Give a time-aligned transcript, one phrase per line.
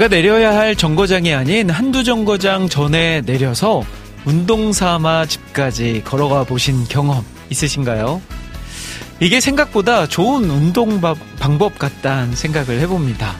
[0.00, 3.82] 내가 내려야 할 정거장이 아닌 한두 정거장 전에 내려서
[4.24, 8.22] 운동 삼아 집까지 걸어가 보신 경험 있으신가요?
[9.20, 13.34] 이게 생각보다 좋은 운동 바- 방법 같다는 생각을 해봅니다.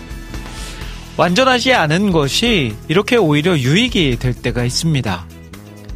[1.17, 5.25] 완전하지 않은 것이 이렇게 오히려 유익이 될 때가 있습니다.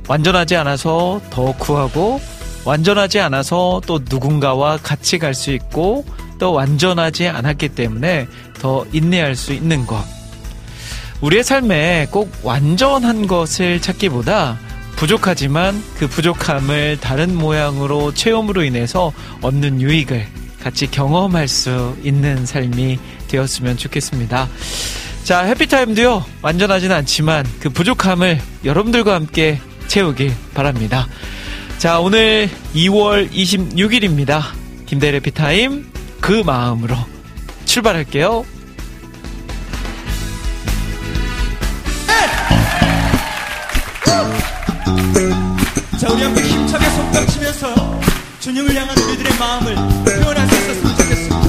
[0.09, 2.23] 완전하지 않아서 더 구하고,
[2.65, 6.07] 완전하지 않아서 또 누군가와 같이 갈 수 있고,
[6.39, 8.27] 또 완전하지 않았기 때문에
[8.61, 10.03] 더 인내할 수 있는 것.
[11.25, 14.59] 우리의 삶에 꼭 완전한 것을 찾기보다
[14.97, 20.27] 부족하지만 그 부족함을 다른 모양으로 체험으로 인해서 얻는 유익을
[20.63, 24.51] 같이 경험할 수 있는 삶이 되었으면 좋겠습니다.
[25.25, 31.09] 자, 해피타임도요, 완전하진 않지만 그 부족함을 여러분들과 함께 채우길 바랍니다.
[31.79, 34.43] 자, 오늘 2월 26일입니다.
[34.85, 36.97] 김대일 해피타임, 그 마음으로
[37.65, 38.45] 출발할게요.
[46.05, 48.01] 자 우리 함께 힘차게 손뼉 치면서
[48.39, 51.44] 주님을 향한 우리들의 마음을 표현할 수 있었으면 좋겠습니다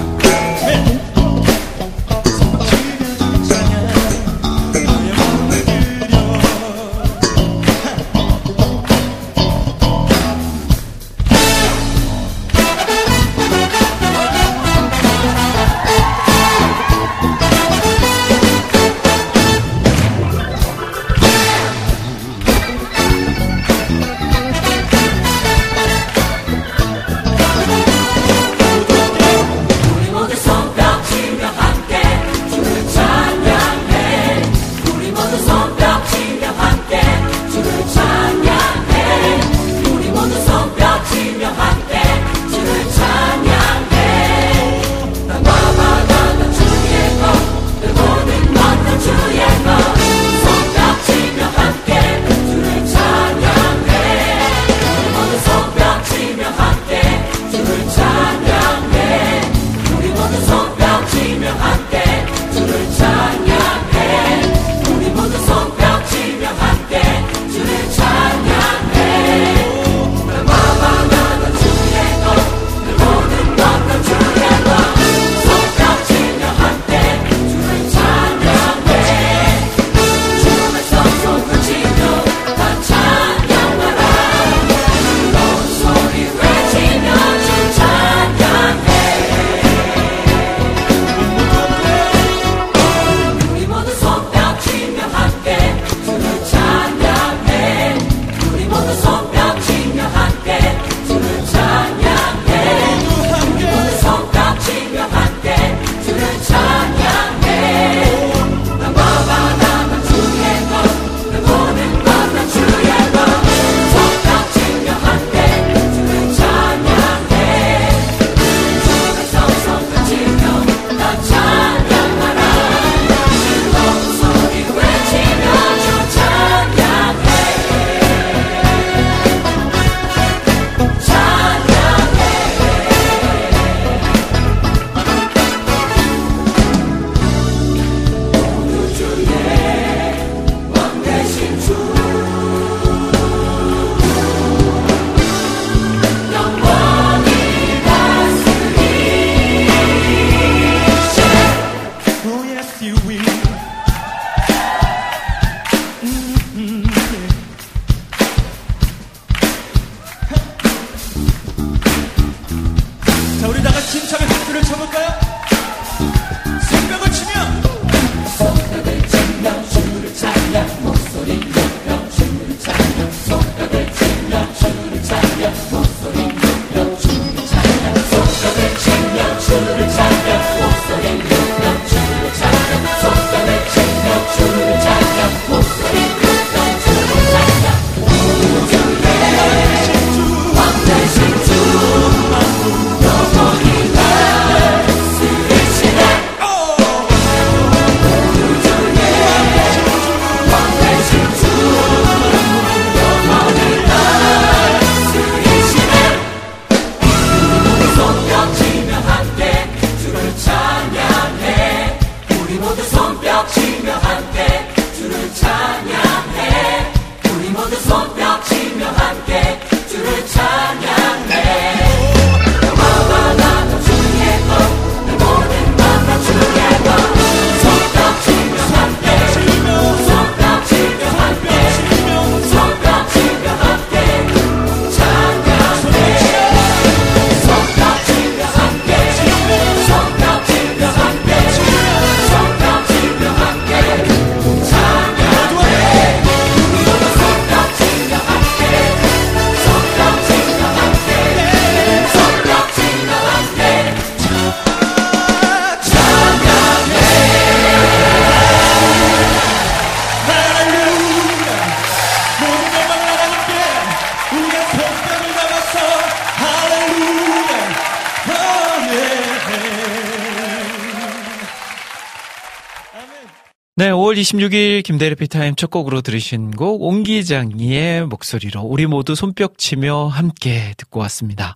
[274.25, 281.55] 26일 김대리 피타임 첫 곡으로 들으신 곡 옹기장이의 목소리로 우리 모두 손뼉치며 함께 듣고 왔습니다.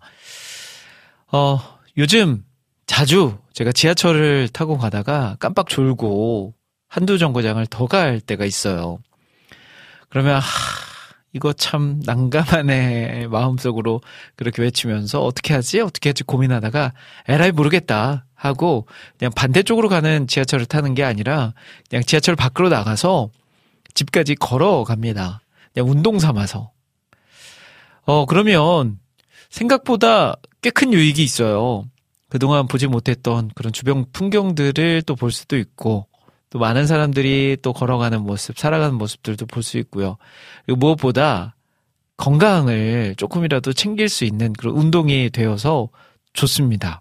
[1.31, 1.59] 어,
[1.97, 2.43] 요즘
[2.85, 6.53] 자주 제가 지하철을 타고 가다가 깜빡 졸고
[6.87, 8.99] 한두 정거장을 더 갈 때가 있어요.
[10.09, 10.41] 그러면 하,
[11.33, 14.01] 이거 참 난감하네 마음속으로
[14.35, 16.93] 그렇게 외치면서 어떻게 하지 어떻게 하지 고민하다가
[17.27, 18.87] 에라이 모르겠다 하고
[19.17, 21.53] 그냥 반대쪽으로 가는 지하철을 타는 게 아니라
[21.89, 23.29] 그냥 지하철 밖으로 나가서
[23.93, 25.41] 집까지 걸어갑니다.
[25.73, 26.71] 그냥 운동 삼아서.
[28.05, 28.97] 어, 그러면
[29.49, 31.85] 생각보다 꽤 큰 유익이 있어요.
[32.29, 36.07] 그동안 보지 못했던 그런 주변 풍경들을 또 볼 수도 있고,
[36.49, 40.17] 또 많은 사람들이 또 걸어가는 모습, 살아가는 모습들도 볼 수 있고요.
[40.65, 41.55] 그리고 무엇보다
[42.17, 45.89] 건강을 조금이라도 챙길 수 있는 그런 운동이 되어서
[46.33, 46.99] 좋습니다.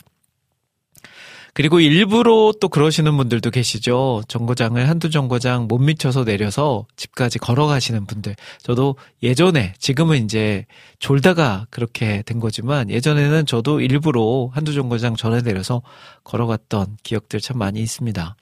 [1.58, 4.22] 그리고 일부러 또 그러시는 분들도 계시죠.
[4.28, 8.36] 정거장을 한두 정거장 못 미쳐서 내려서 집까지 걸어가시는 분들.
[8.62, 8.94] 저도
[9.24, 10.66] 예전에, 지금은 이제
[11.00, 15.82] 졸다가 그렇게 된 거지만 예전에는 저도 일부러 한두 정거장 전에 내려서
[16.22, 18.36] 걸어갔던 기억들 참 많이 있습니다.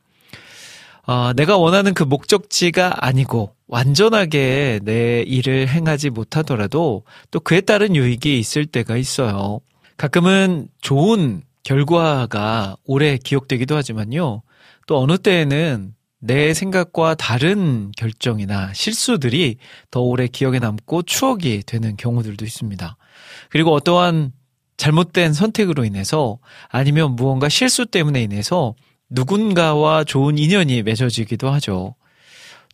[1.06, 8.38] 어, 내가 원하는 그 목적지가 아니고 완전하게 내 일을 행하지 못하더라도 또 그에 따른 유익이
[8.38, 9.60] 있을 때가 있어요.
[9.96, 14.42] 가끔은 좋은 결과가 오래 기억되기도 하지만요.
[14.86, 19.56] 또 어느 때에는 내 생각과 다른 결정이나 실수들이
[19.90, 22.96] 더 오래 기억에 남고 추억이 되는 경우들도 있습니다.
[23.50, 24.32] 그리고 어떠한
[24.76, 28.76] 잘못된 선택으로 인해서 아니면 무언가 실수 때문에 인해서
[29.10, 31.96] 누군가와 좋은 인연이 맺어지기도 하죠.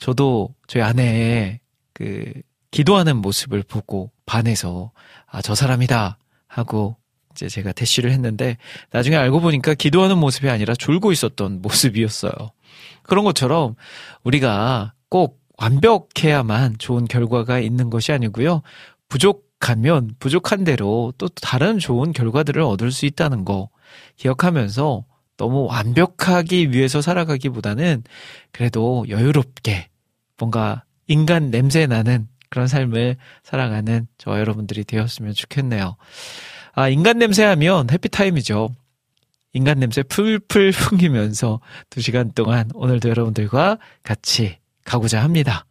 [0.00, 1.60] 저도 저희 아내의
[1.94, 2.30] 그
[2.70, 4.92] 기도하는 모습을 보고 반해서
[5.26, 6.96] 아, 저 사람이다 하고
[7.32, 8.56] 이제 제가 대시를 했는데
[8.90, 12.32] 나중에 알고 보니까 기도하는 모습이 아니라 졸고 있었던 모습이었어요.
[13.02, 13.74] 그런 것처럼
[14.24, 18.62] 우리가 꼭 완벽해야만 좋은 결과가 있는 것이 아니고요.
[19.08, 23.68] 부족하면 부족한 대로 또 다른 좋은 결과들을 얻을 수 있다는 거
[24.16, 25.04] 기억하면서
[25.36, 28.04] 너무 완벽하기 위해서 살아가기보다는
[28.52, 29.88] 그래도 여유롭게
[30.38, 35.96] 뭔가 인간 냄새 나는 그런 삶을 살아가는 저와 여러분들이 되었으면 좋겠네요.
[36.74, 38.70] 아, 인간 냄새 하면 해피타임이죠.
[39.52, 41.60] 인간 냄새 풀풀 풍기면서
[41.90, 45.66] 두 시간 동안 오늘도 여러분들과 같이 가고자 합니다.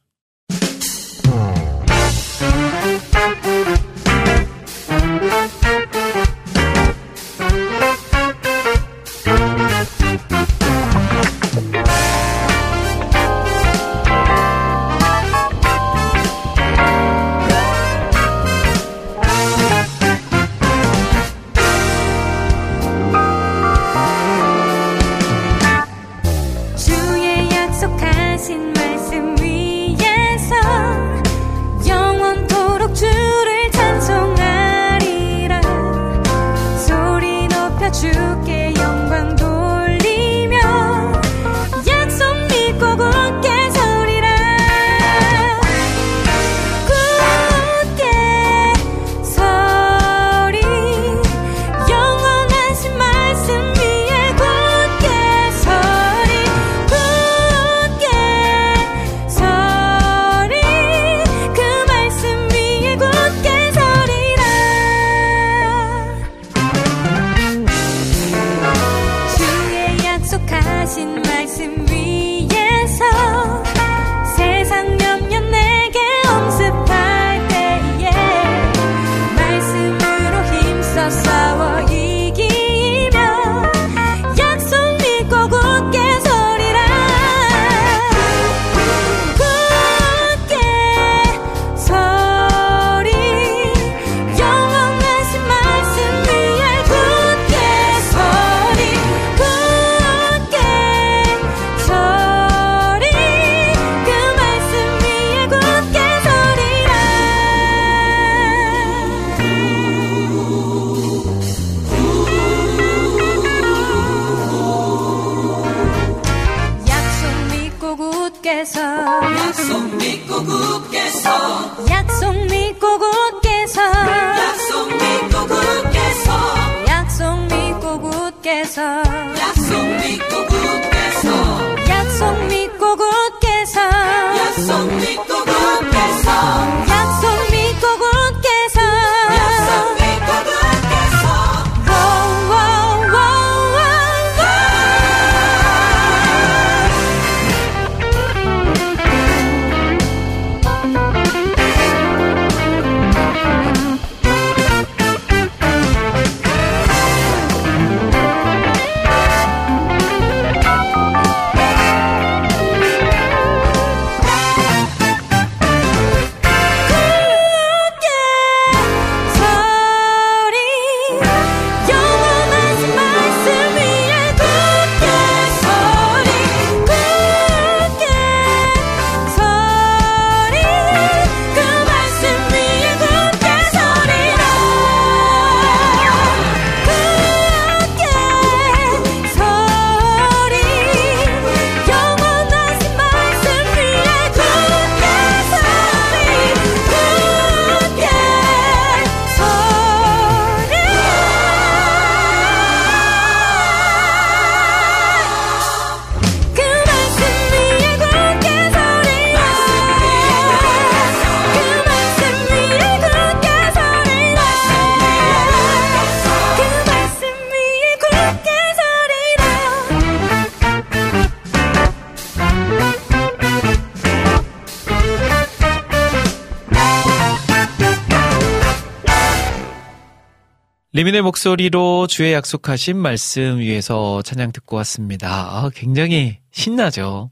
[231.01, 235.29] 리민의 목소리로 주의 약속하신 말씀 위에서 찬양 듣고 왔습니다.
[235.29, 237.31] 아, 굉장히 신나죠.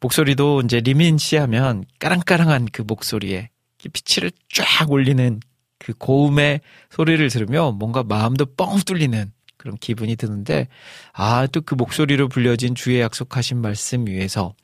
[0.00, 3.50] 목소리도 이제 리민 씨 하면 까랑까랑한 그 목소리에
[3.92, 5.38] 피치를 쫙 올리는
[5.78, 10.66] 그 고음의 소리를 들으면 뭔가 마음도 뻥 뚫리는 그런 기분이 드는데,
[11.12, 14.54] 아, 또 그 목소리로 불려진 주의 약속하신 말씀 위에서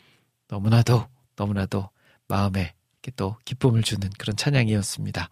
[0.48, 1.88] 너무나도, 너무나도
[2.26, 5.28] 마음에 이렇게 또 기쁨을 주는 그런 찬양이었습니다.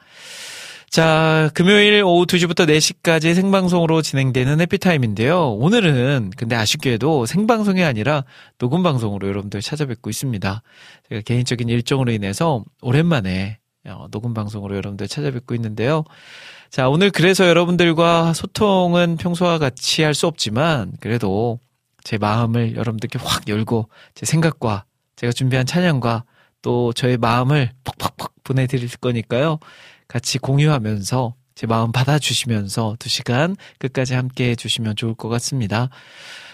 [0.92, 5.54] 자, 금요일 오후 2시부터 4시까지 생방송으로 진행되는 해피타임인데요.
[5.54, 8.24] 오늘은 근데 아쉽게도 생방송이 아니라
[8.58, 10.62] 녹음 방송으로 여러분들 찾아뵙고 있습니다.
[11.08, 16.04] 제가 개인적인 일정으로 인해서 오랜만에 어, 녹음 방송으로 여러분들 찾아뵙고 있는데요.
[16.68, 21.58] 자, 오늘 그래서 여러분들과 소통은 평소와 같이 할 수 없지만 그래도
[22.04, 24.84] 제 마음을 여러분들께 확 열고 제 생각과
[25.16, 26.24] 제가 준비한 찬양과
[26.60, 29.58] 또 저의 마음을 퍽퍽퍽 보내드릴 거니까요.
[30.12, 35.88] 같이 공유하면서 제 마음 받아주시면서 두 시간 끝까지 함께 해주시면 좋을 것 같습니다.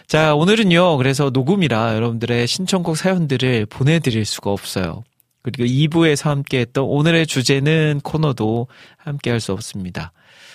[0.07, 5.03] 자, 오늘은요, 그래서 녹음이라 여러분들의 신청곡 사연들을 보내드릴 수가 없어요.
[5.43, 10.12] 그리고 2부에서 함께 했던 오늘의 주제는 코너도 함께 할 수 없습니다.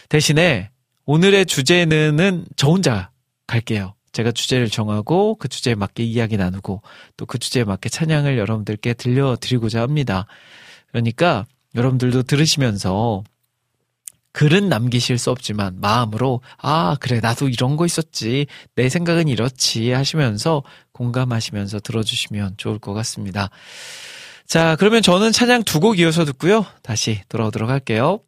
[0.07, 0.69] 대신에
[1.05, 3.09] 오늘의 주제는 저 혼자
[3.47, 3.95] 갈게요.
[4.13, 6.81] 제가 주제를 정하고 그 주제에 맞게 이야기 나누고
[7.17, 10.25] 또 그 주제에 맞게 찬양을 여러분들께 들려드리고자 합니다.
[10.91, 13.23] 그러니까 여러분들도 들으시면서
[14.33, 20.63] 글은 남기실 수 없지만 마음으로 아 그래 나도 이런 거 있었지 내 생각은 이렇지 하시면서
[20.91, 23.49] 공감하시면서 들어주시면 좋을 것 같습니다.
[24.47, 28.21] 자 그러면 저는 찬양 두 곡 이어서 듣고요 다시 돌아오도록 할게요.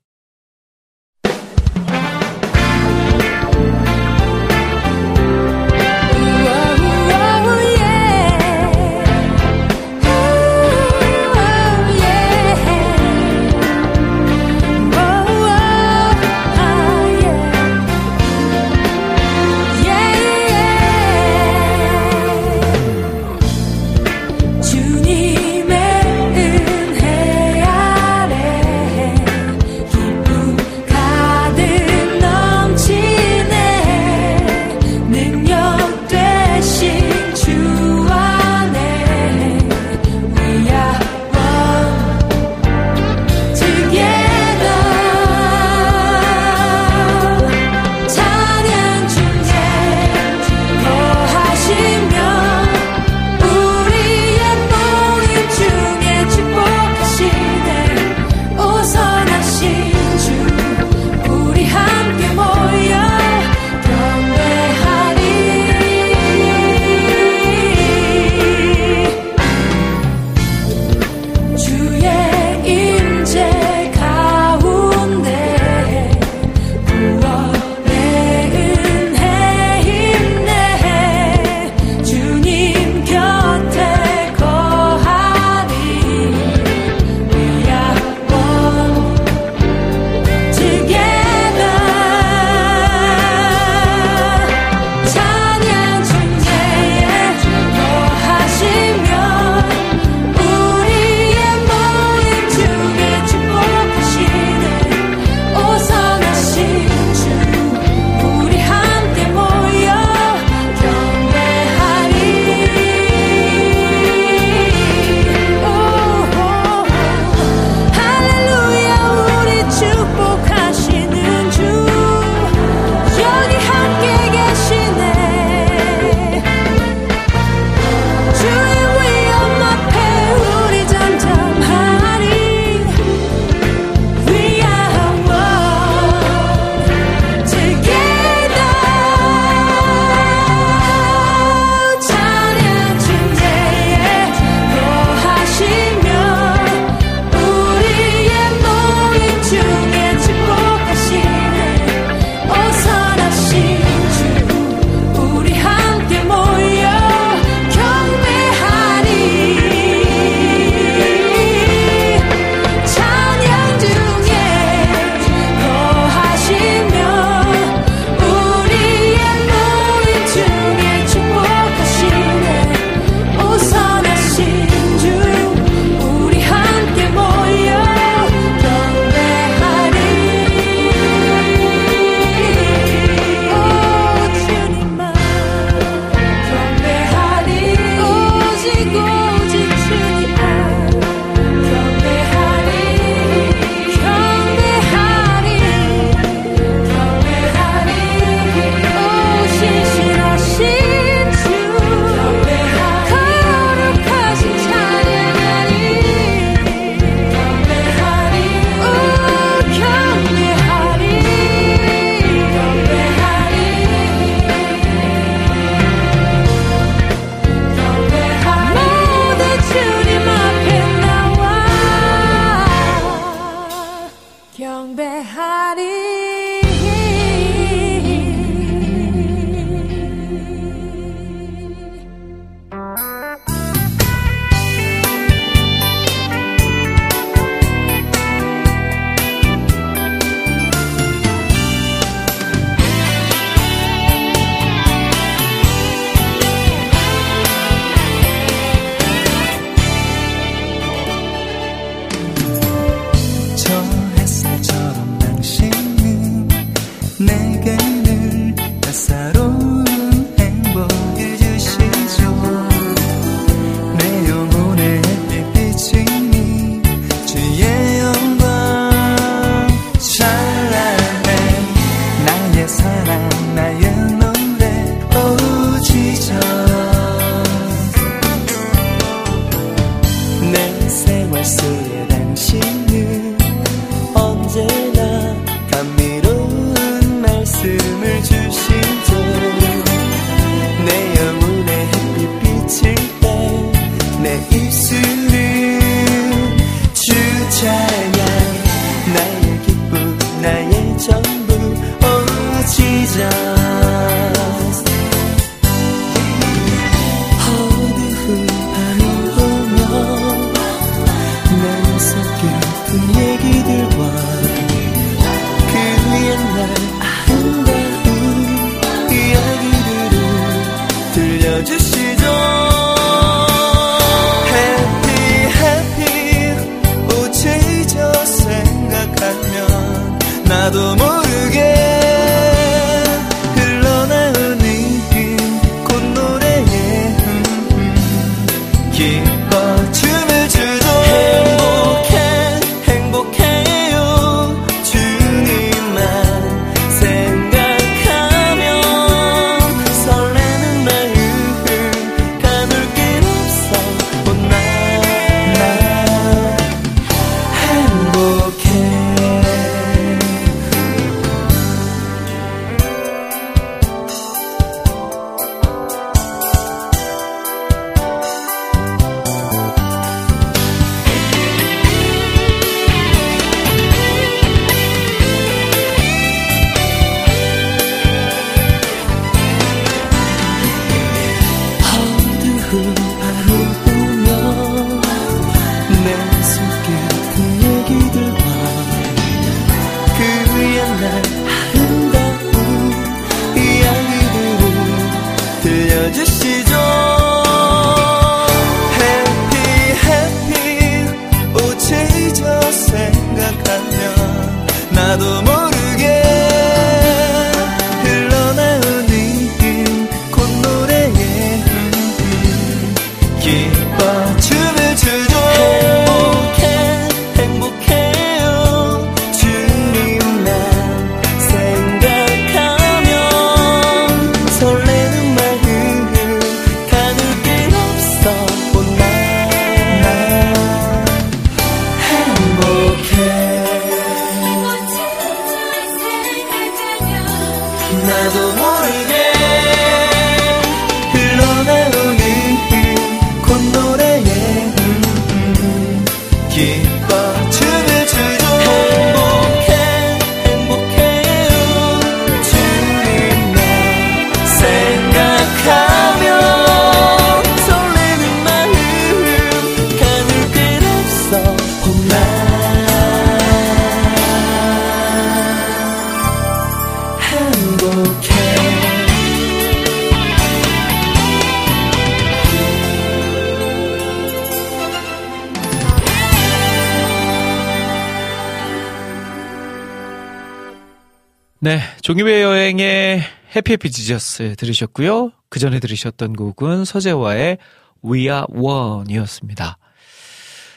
[481.66, 483.24] 네, 종이배 여행의
[483.56, 485.32] 해피해피 지저스 들으셨고요.
[485.50, 487.58] 그 전에 들으셨던 곡은 서재화의
[488.06, 489.80] We Are One이었습니다.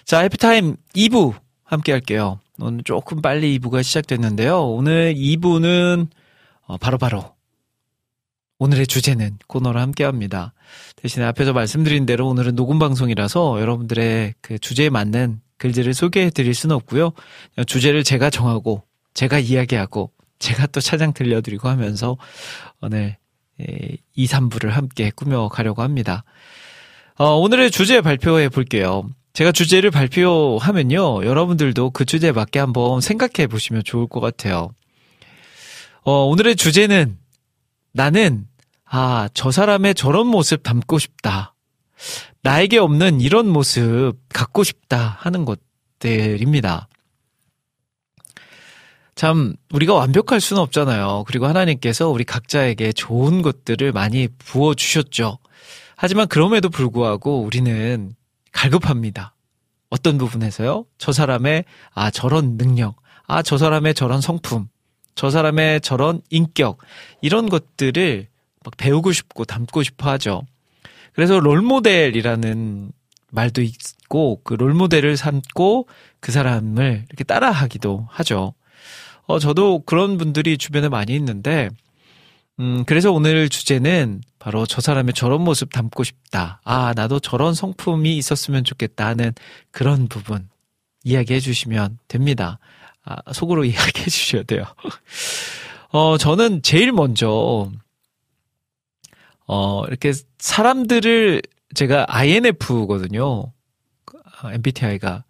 [0.06, 2.40] 자, 해피타임 2부 함께 할게요.
[2.58, 4.64] 오늘 조금 빨리 2부가 시작됐는데요.
[4.64, 6.08] 오늘 2부는
[6.62, 7.34] 어, 바로 바로
[8.58, 10.54] 오늘의 주제는 코너를 함께 합니다.
[10.96, 16.74] 대신에 앞에서 말씀드린 대로 오늘은 녹음 방송이라서 여러분들의 그 주제에 맞는 글들을 소개해 드릴 수는
[16.76, 17.12] 없고요.
[17.66, 22.16] 주제를 제가 정하고 제가 이야기하고 제가 또 차장 들려드리고 하면서
[22.80, 23.16] 오늘
[24.14, 26.24] 2, 3부를 함께 꾸며가려고 합니다.
[27.16, 29.08] 어, 오늘의 주제 발표해 볼게요.
[29.32, 31.24] 제가 주제를 발표하면요.
[31.24, 34.70] 여러분들도 그 주제에 맞게 한번 생각해 보시면 좋을 것 같아요.
[36.02, 37.18] 어, 오늘의 주제는
[37.92, 38.46] 나는
[38.84, 41.54] 아, 저 사람의 저런 모습 담고 싶다.
[42.42, 46.88] 나에게 없는 이런 모습 갖고 싶다 하는 것들입니다.
[49.18, 51.24] 참, 우리가 완벽할 수는 없잖아요.
[51.26, 55.38] 그리고 하나님께서 우리 각자에게 좋은 것들을 많이 부어 주셨죠.
[55.96, 58.14] 하지만 그럼에도 불구하고 우리는
[58.52, 59.34] 갈급합니다.
[59.90, 60.84] 어떤 부분에서요?
[60.98, 62.94] 저 사람의, 아, 저런 능력,
[63.26, 64.68] 아, 저 사람의 저런 성품,
[65.16, 66.78] 저 사람의 저런 인격,
[67.20, 68.28] 이런 것들을
[68.64, 70.42] 막 배우고 싶고 담고 싶어 하죠.
[71.12, 72.92] 그래서 롤모델이라는
[73.32, 75.88] 말도 있고, 그 롤모델을 삼고
[76.20, 78.54] 그 사람을 이렇게 따라하기도 하죠.
[79.28, 81.68] 어, 저도 그런 분들이 주변에 많이 있는데,
[82.60, 86.60] 음, 그래서 오늘 주제는 바로 저 사람의 저런 모습 담고 싶다.
[86.64, 89.32] 아, 나도 저런 성품이 있었으면 좋겠다 하는
[89.70, 90.48] 그런 부분
[91.04, 92.58] 이야기해 주시면 됩니다.
[93.04, 94.64] 아, 속으로 이야기해 주셔야 돼요.
[95.90, 97.70] 어, 저는 제일 먼저,
[99.46, 101.42] 어, 이렇게 사람들을
[101.74, 103.52] 제가 INF거든요.
[104.42, 105.24] MBTI가.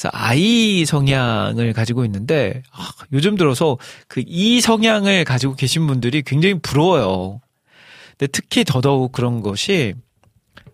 [0.00, 3.76] 그래서 I 성향을 가지고 있는데 아, 요즘 들어서
[4.08, 7.42] 그 E 성향을 가지고 계신 분들이 굉장히 부러워요.
[8.16, 9.92] 근데 특히 더더욱 그런 것이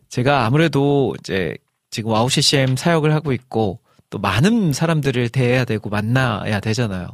[0.09, 1.57] 제가 아무래도 이제
[1.91, 7.09] 지금 와우 CCM 사역을 하고 있고 또 많은 사람들을 대해야 되고 만나야 되잖아요.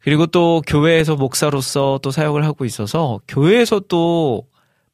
[0.00, 4.46] 그리고 또 교회에서 목사로서 또 사역을 하고 있어서 교회에서 또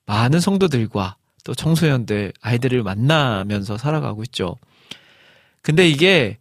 [0.07, 4.57] 많은 성도들과 또 청소년들, 아이들을 만나면서 살아가고 있죠.
[5.65, 6.39] 근데 이게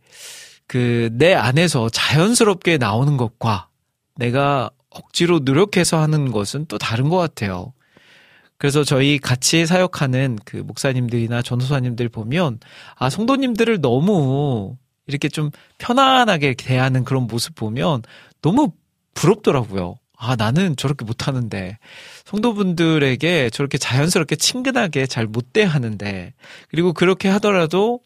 [0.68, 3.68] 그 내 안에서 자연스럽게 나오는 것과
[4.16, 7.74] 내가 억지로 노력해서 하는 것은 또 다른 것 같아요.
[8.58, 12.60] 그래서 저희 같이 사역하는 그 목사님들이나 전도사님들 보면
[12.96, 18.04] 아 성도님들을 너무 이렇게 좀 편안하게 대하는 그런 모습 보면
[18.42, 18.72] 너무
[19.16, 19.96] 부럽더라고요.
[20.18, 21.78] 아 나는 저렇게 못하는데
[22.26, 26.34] 성도분들에게 저렇게 자연스럽게 친근하게 잘 못 대하는데
[26.70, 28.00] 그리고 그렇게 하더라도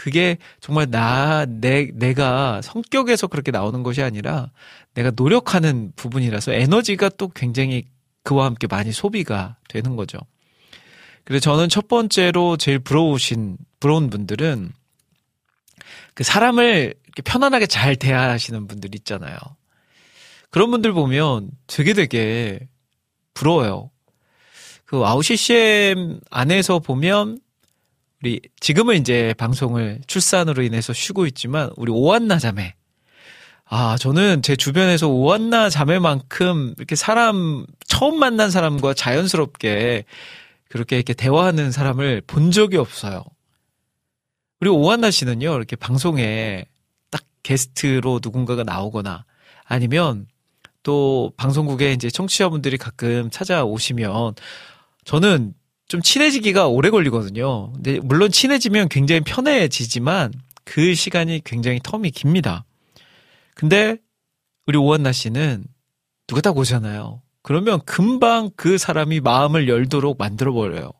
[0.00, 4.50] 그게 정말 나, 내, 내가 성격에서 그렇게 나오는 것이 아니라
[4.94, 7.84] 내가 노력하는 부분이라서 에너지가 또 굉장히
[8.22, 10.16] 그와 함께 많이 소비가 되는 거죠.
[11.24, 14.72] 그래서 저는 첫 번째로 제일 부러우신, 부러운 분들은
[16.14, 19.36] 그 사람을 이렇게 편안하게 잘 대하시는 분들 있잖아요.
[20.48, 22.58] 그런 분들 보면 되게 되게
[23.34, 23.90] 부러워요.
[24.86, 27.40] 그 아우 CCM 안에서 보면
[28.22, 32.74] 우리 지금은 이제 방송을 출산으로 인해서 쉬고 있지만 우리 오한나 자매
[33.72, 40.04] 아, 저는 제 주변에서 오한나 자매만큼 이렇게 사람, 처음 만난 사람과 자연스럽게
[40.68, 43.22] 그렇게 이렇게 대화하는 사람을 본 적이 없어요.
[44.58, 46.64] 그리고 오한나 씨는요, 이렇게 방송에
[47.10, 49.24] 딱 게스트로 누군가가 나오거나
[49.64, 50.26] 아니면
[50.82, 54.34] 또 방송국에 이제 청취자분들이 가끔 찾아오시면
[55.04, 55.54] 저는
[55.90, 57.72] 좀 친해지기가 오래 걸리거든요.
[57.72, 62.64] 근데 물론 친해지면 굉장히 편해지지만 그 시간이 굉장히 텀이 깁니다.
[63.56, 63.96] 근데
[64.68, 65.64] 우리 오한나 씨는
[66.28, 67.22] 누가 딱 오잖아요.
[67.42, 70.92] 그러면 금방 그 사람이 마음을 열도록 만들어 버려요.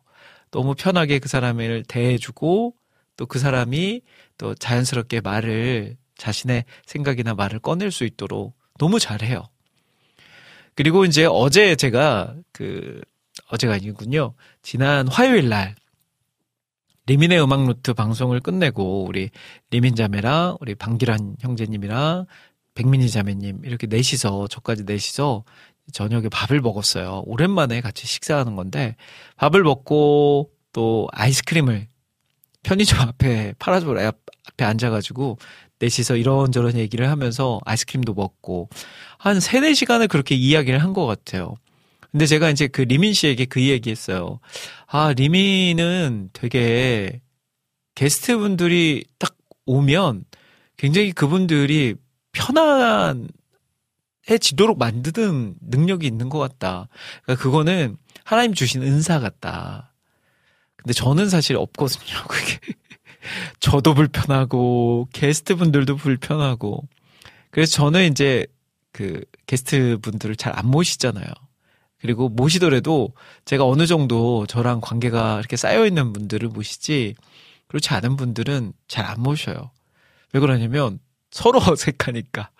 [0.50, 2.74] 너무 편하게 그 사람을 대해주고
[3.16, 4.00] 또 그 사람이
[4.38, 9.44] 또 자연스럽게 말을 자신의 생각이나 말을 꺼낼 수 있도록 너무 잘해요.
[10.74, 13.00] 그리고 이제 어제 제가 그
[13.50, 14.34] 어제가 아니군요.
[14.62, 15.74] 지난 화요일 날
[17.06, 19.30] 리민의 음악 노트 방송을 끝내고 우리
[19.70, 22.26] 리민 자매랑 우리 방기란 형제님이랑
[22.74, 25.44] 백민희 자매님 이렇게 넷이서 저까지 넷이서
[25.92, 27.24] 저녁에 밥을 먹었어요.
[27.26, 28.94] 오랜만에 같이 식사하는 건데
[29.36, 31.88] 밥을 먹고 또 아이스크림을
[32.62, 35.38] 편의점 앞에 파라솔 앞에 앉아가지고
[35.80, 38.68] 넷이서 이런저런 얘기를 하면서 아이스크림도 먹고
[39.18, 41.54] 한 세네 시간을 그렇게 이야기를 한 것 같아요.
[42.10, 44.40] 근데 제가 이제 그 리민 씨에게 그 얘기 했어요.
[44.86, 47.20] 아, 리민은 되게
[47.94, 50.24] 게스트 분들이 딱 오면
[50.76, 51.94] 굉장히 그분들이
[52.32, 53.28] 편안해지도록
[54.78, 56.88] 만드는 능력이 있는 것 같다.
[57.22, 59.94] 그러니까 그거는 하나님 주신 은사 같다.
[60.76, 62.16] 근데 저는 사실 없거든요.
[62.26, 62.58] 그게
[63.60, 66.88] 저도 불편하고 게스트 분들도 불편하고
[67.50, 68.46] 그래서 저는 이제
[68.92, 71.26] 그 게스트 분들을 잘 안 모시잖아요.
[72.00, 73.12] 그리고 모시더라도
[73.44, 77.14] 제가 어느 정도 저랑 관계가 이렇게 쌓여 있는 분들을 모시지
[77.68, 79.70] 그렇지 않은 분들은 잘 안 모셔요.
[80.32, 80.98] 왜 그러냐면
[81.30, 82.50] 서로 어색하니까.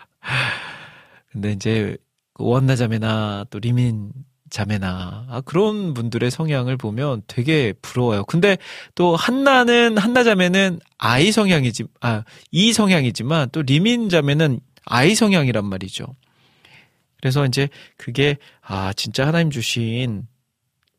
[1.32, 1.96] 근데 이제
[2.34, 4.12] 그 원나 자매나 또 리민
[4.50, 8.24] 자매나 아, 그런 분들의 성향을 보면 되게 부러워요.
[8.24, 8.58] 근데
[8.96, 16.04] 또 한나는 한나 자매는 아이 성향이지 아이 성향이지만 또 리민 자매는 아이 성향이란 말이죠.
[17.20, 20.26] 그래서 이제 그게 아 진짜 하나님 주신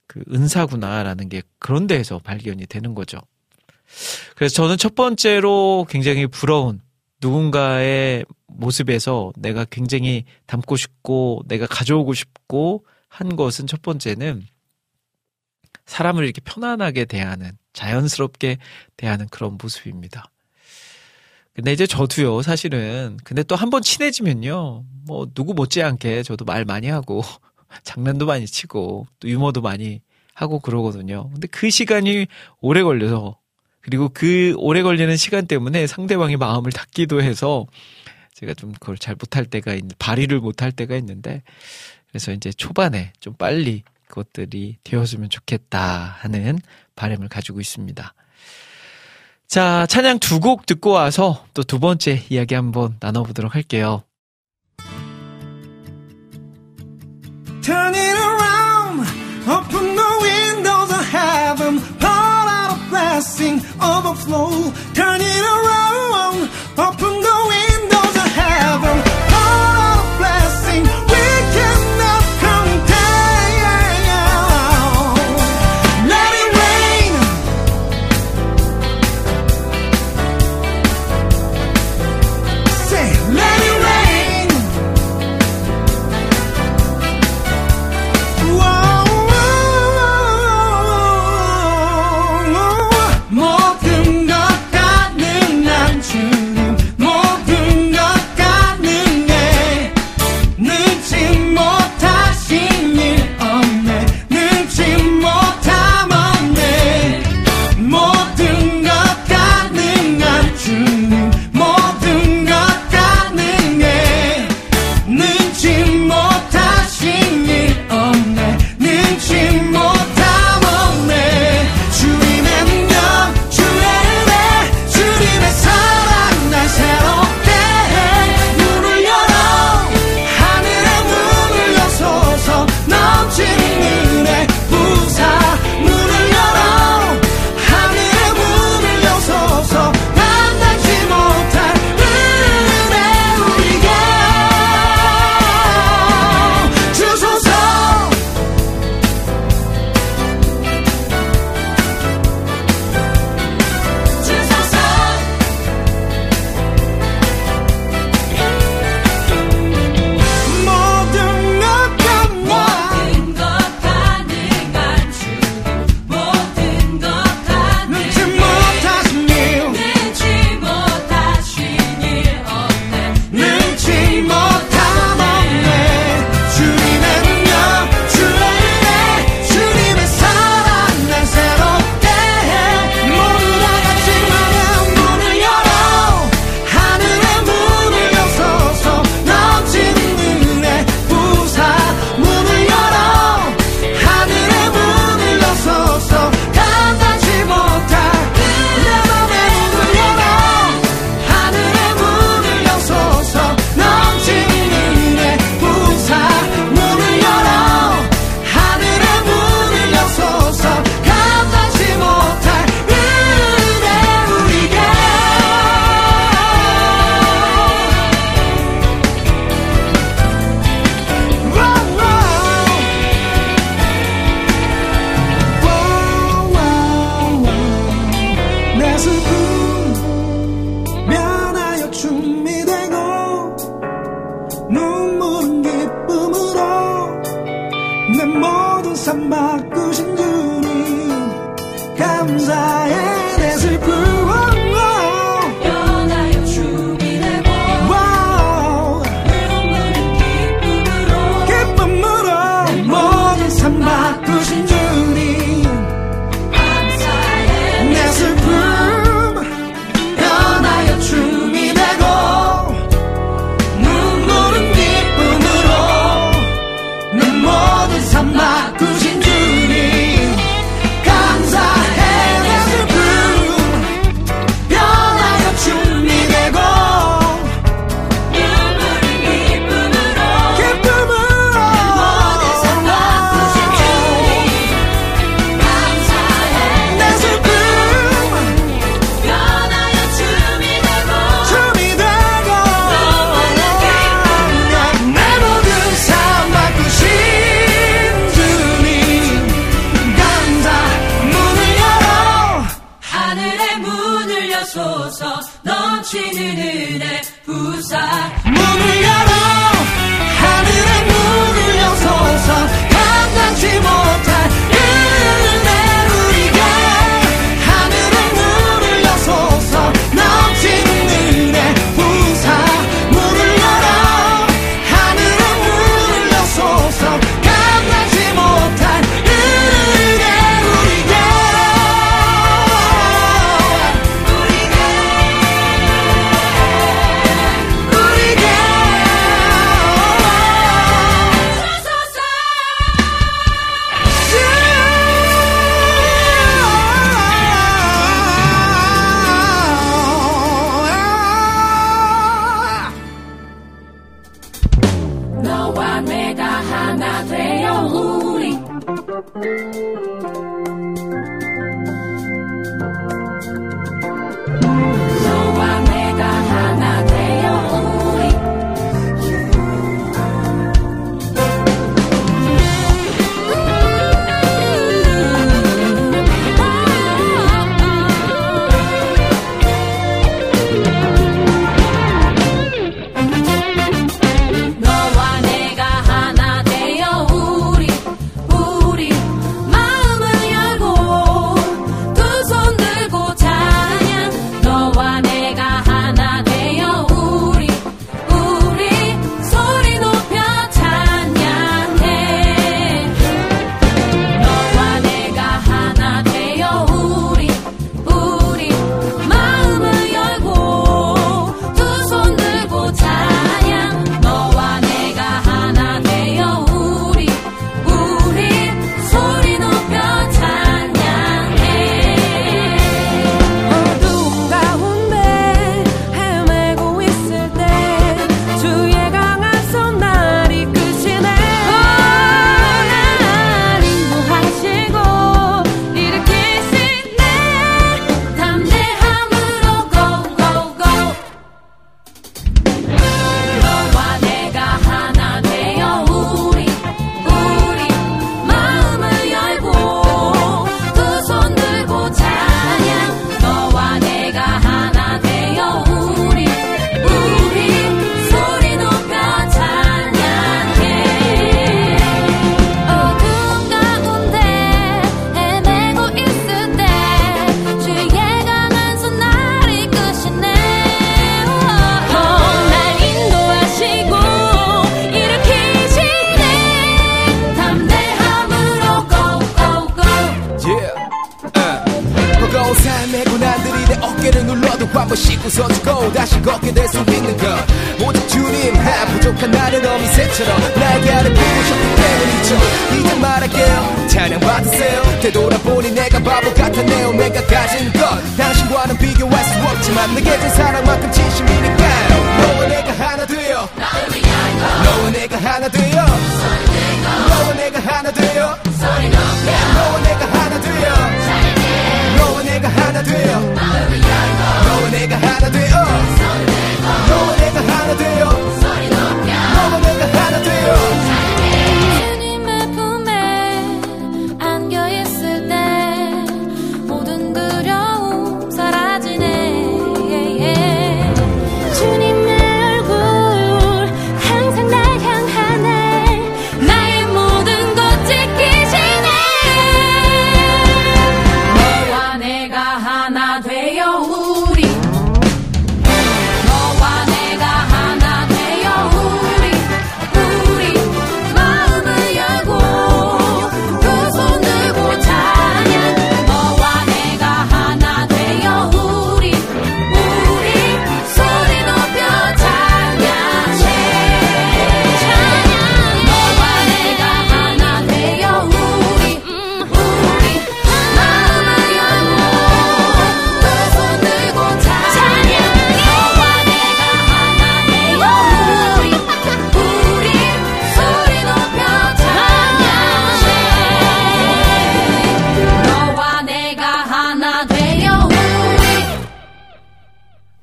[0.08, 3.18] 그 은사구나라는 게 그런 데에서 발견이 되는 거죠.
[4.36, 6.82] 그래서 저는 첫 번째로 굉장히 부러운
[7.22, 14.46] 누군가의 모습에서 내가 굉장히 담고 싶고 내가 가져오고 싶고 한 것은 첫 번째는
[15.86, 18.58] 사람을 이렇게 편안하게 대하는 자연스럽게
[18.98, 20.26] 대하는 그런 모습입니다.
[21.54, 23.18] 근데 이제 저도요, 사실은.
[23.24, 27.24] 근데 또 한 번 친해지면요, 뭐, 누구 못지않게 저도 말 많이 하고,
[27.84, 30.02] 장난도 많이 치고, 또 유머도 많이
[30.34, 31.30] 하고 그러거든요.
[31.32, 32.28] 근데 그 시간이
[32.62, 33.38] 오래 걸려서
[33.82, 37.66] 그리고 그 오래 걸리는 시간 때문에 상대방의 마음을 닫기도 해서
[38.34, 41.44] 제가 좀 그걸 잘 못할 때가 있는 발휘를 못할 때가 있는데
[42.10, 45.80] 그래서 이제 초반에 좀 빨리 그것들이 되었으면 좋겠다
[46.20, 46.60] 하는
[46.96, 48.14] 바람을 가지고 있습니다.
[49.52, 54.04] 자, 찬양 두 곡 듣고 와서 또 두 번째 이야기 한번 나눠보도록 할게요.
[57.62, 59.06] Turn it around,
[59.46, 61.82] open the windows of heaven.
[62.90, 64.72] blessing overflow.
[64.94, 67.11] Turn it around, open
[96.14, 96.41] you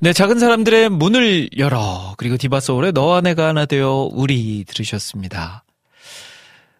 [0.09, 2.15] 네, 작은 사람들의 문을 열어.
[2.17, 5.63] 그리고 디바소울의 너와 내가 하나 되어 우리 들으셨습니다.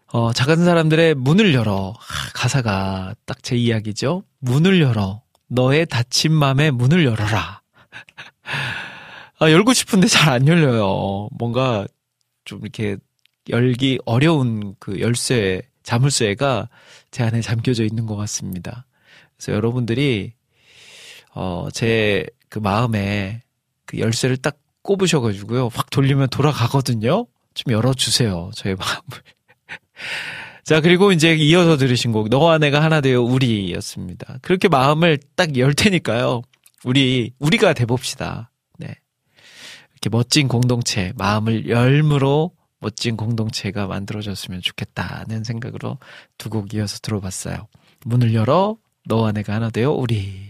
[0.08, 1.94] 어, 작은 사람들의 문을 열어.
[1.96, 4.24] 하, 가사가 딱 제 이야기죠.
[4.40, 5.22] 문을 열어.
[5.48, 7.62] 너의 닫힌 맘에 문을 열어라.
[9.38, 11.30] 아, 열고 싶은데 잘 안 열려요.
[11.38, 11.86] 뭔가
[12.46, 12.98] 좀 이렇게
[13.48, 16.68] 열기 어려운 그 열쇠, 자물쇠가
[17.12, 18.88] 제 안에 잠겨져 있는 것 같습니다.
[19.38, 20.34] 그래서 여러분들이,
[21.36, 23.42] 어, 제 그 마음에
[23.86, 25.70] 그 열쇠를 딱 꼽으셔가지고요.
[25.74, 27.28] 확 돌리면 돌아가거든요.
[27.54, 28.52] 좀 열어주세요.
[28.56, 29.02] 저의 마음을.
[30.64, 34.38] 자, 그리고 이제 이어서 들으신 곡, 너와 내가 하나 되어 우리 였습니다.
[34.42, 36.44] 그렇게 마음을 딱 열 테니까요.
[36.86, 38.52] 우리, 우리가 돼봅시다.
[38.78, 38.96] 네.
[39.94, 45.98] 이렇게 멋진 공동체, 마음을 열므로 멋진 공동체가 만들어졌으면 좋겠다는 생각으로
[46.38, 47.68] 두 곡 이어서 들어봤어요.
[48.06, 50.49] 문을 열어, 너와 내가 하나 되어 우리.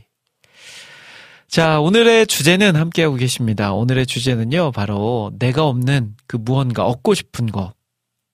[1.50, 3.74] 자, 오늘의 주제는 함께하고 계십니다.
[3.74, 7.74] 오늘의 주제는요, 바로 내가 없는 그 무언가 얻고 싶은 것.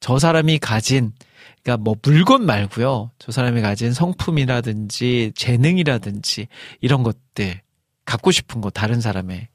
[0.02, 1.14] 저 사람이 가진,
[1.64, 3.12] 그러니까 뭐 물건 말고요.
[3.18, 6.50] 저 사람이 가진 성품이라든지 재능이라든지
[6.82, 7.62] 이런 것들.
[8.04, 9.48] 갖고 싶은 거, 다른 사람의.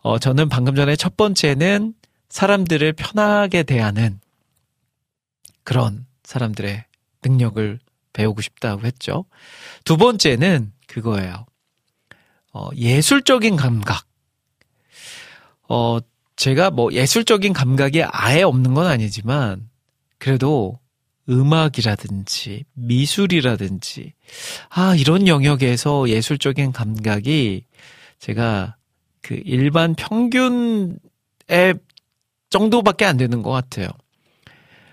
[0.00, 1.92] 어, 저는 방금 전에 첫 번째는
[2.30, 4.20] 사람들을 편하게 대하는
[5.64, 6.82] 그런 사람들의
[7.22, 7.78] 능력을
[8.14, 9.26] 배우고 싶다고 했죠.
[9.84, 11.44] 두 번째는 그거예요.
[12.54, 14.06] 어, 예술적인 감각.
[15.68, 15.98] 어,
[16.36, 19.68] 제가 뭐 예술적인 감각이 아예 없는 건 아니지만,
[20.18, 20.78] 그래도
[21.28, 24.14] 음악이라든지 미술이라든지,
[24.70, 27.64] 아, 이런 영역에서 예술적인 감각이
[28.20, 28.76] 제가
[29.20, 30.98] 그 일반 평균의
[32.50, 33.88] 정도밖에 안 되는 것 같아요.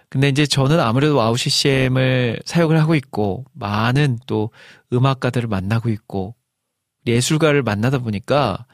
[0.09, 4.49] 근데 이제 저는 아무래도 와우 CCM을 사역을 하고 있고, 많은 또
[4.91, 6.35] 음악가들을 만나고 있고,
[7.07, 8.65] 예술가를 만나다 보니까,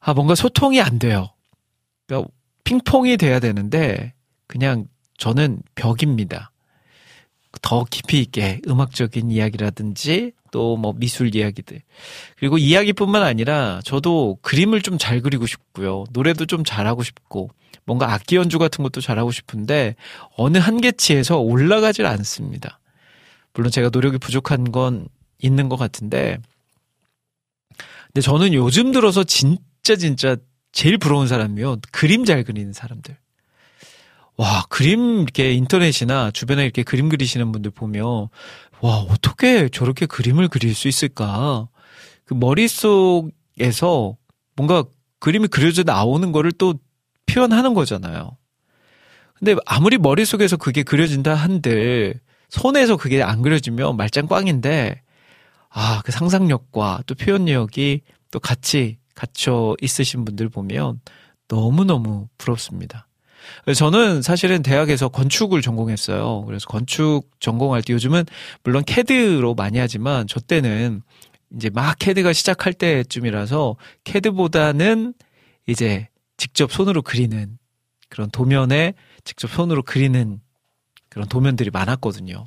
[0.00, 1.30] 아, 뭔가 소통이 안 돼요.
[2.06, 2.30] 그러니까
[2.64, 4.14] 핑퐁이 돼야 되는데,
[4.46, 4.86] 그냥
[5.18, 6.50] 저는 벽입니다.
[7.60, 11.80] 더 깊이 있게 음악적인 이야기라든지 또 뭐 미술 이야기들.
[12.36, 16.04] 그리고 이야기뿐만 아니라 저도 그림을 좀 잘 그리고 싶고요.
[16.12, 17.50] 노래도 좀 잘하고 싶고
[17.84, 19.96] 뭔가 악기 연주 같은 것도 잘하고 싶은데
[20.36, 22.78] 어느 한계치에서 올라가질 않습니다.
[23.54, 26.38] 물론 제가 노력이 부족한 건 있는 것 같은데
[28.12, 30.36] 근데 저는 요즘 들어서 진짜 진짜
[30.70, 31.78] 제일 부러운 사람이요.
[31.90, 33.16] 그림 잘 그리는 사람들.
[34.36, 38.28] 와, 그림 이렇게 인터넷이나 주변에 이렇게 그림 그리시는 분들 보면
[38.80, 41.68] 와, 어떻게 저렇게 그림을 그릴 수 있을까?
[42.24, 44.16] 그 머릿속에서
[44.56, 44.84] 뭔가
[45.18, 46.74] 그림이 그려져 나오는 거를 또
[47.26, 48.36] 표현하는 거잖아요.
[49.34, 55.00] 근데 아무리 머릿속에서 그게 그려진다 한들 손에서 그게 안 그려지면 말짱 꽝인데
[55.72, 61.00] 아, 그 상상력과 또 표현력이 또 같이 갇혀 있으신 분들 보면
[61.48, 63.08] 너무너무 부럽습니다.
[63.76, 66.44] 저는 사실은 대학에서 건축을 전공했어요.
[66.46, 68.24] 그래서 건축 전공할 때 요즘은
[68.62, 71.02] 물론 캐드로 많이 하지만 저 때는
[71.56, 75.14] 이제 막 캐드가 시작할 때쯤이라서 캐드보다는
[75.66, 77.58] 이제 직접 손으로 그리는
[78.08, 78.94] 그런 도면에
[79.24, 80.40] 직접 손으로 그리는
[81.08, 82.44] 그런 도면들이 많았거든요.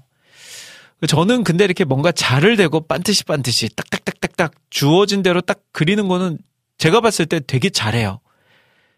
[1.07, 6.37] 저는 근데 이렇게 뭔가 자를 대고 반듯이 반듯이 딱딱딱딱딱 주어진 대로 딱 그리는 거는
[6.77, 8.19] 제가 봤을 때 되게 잘해요.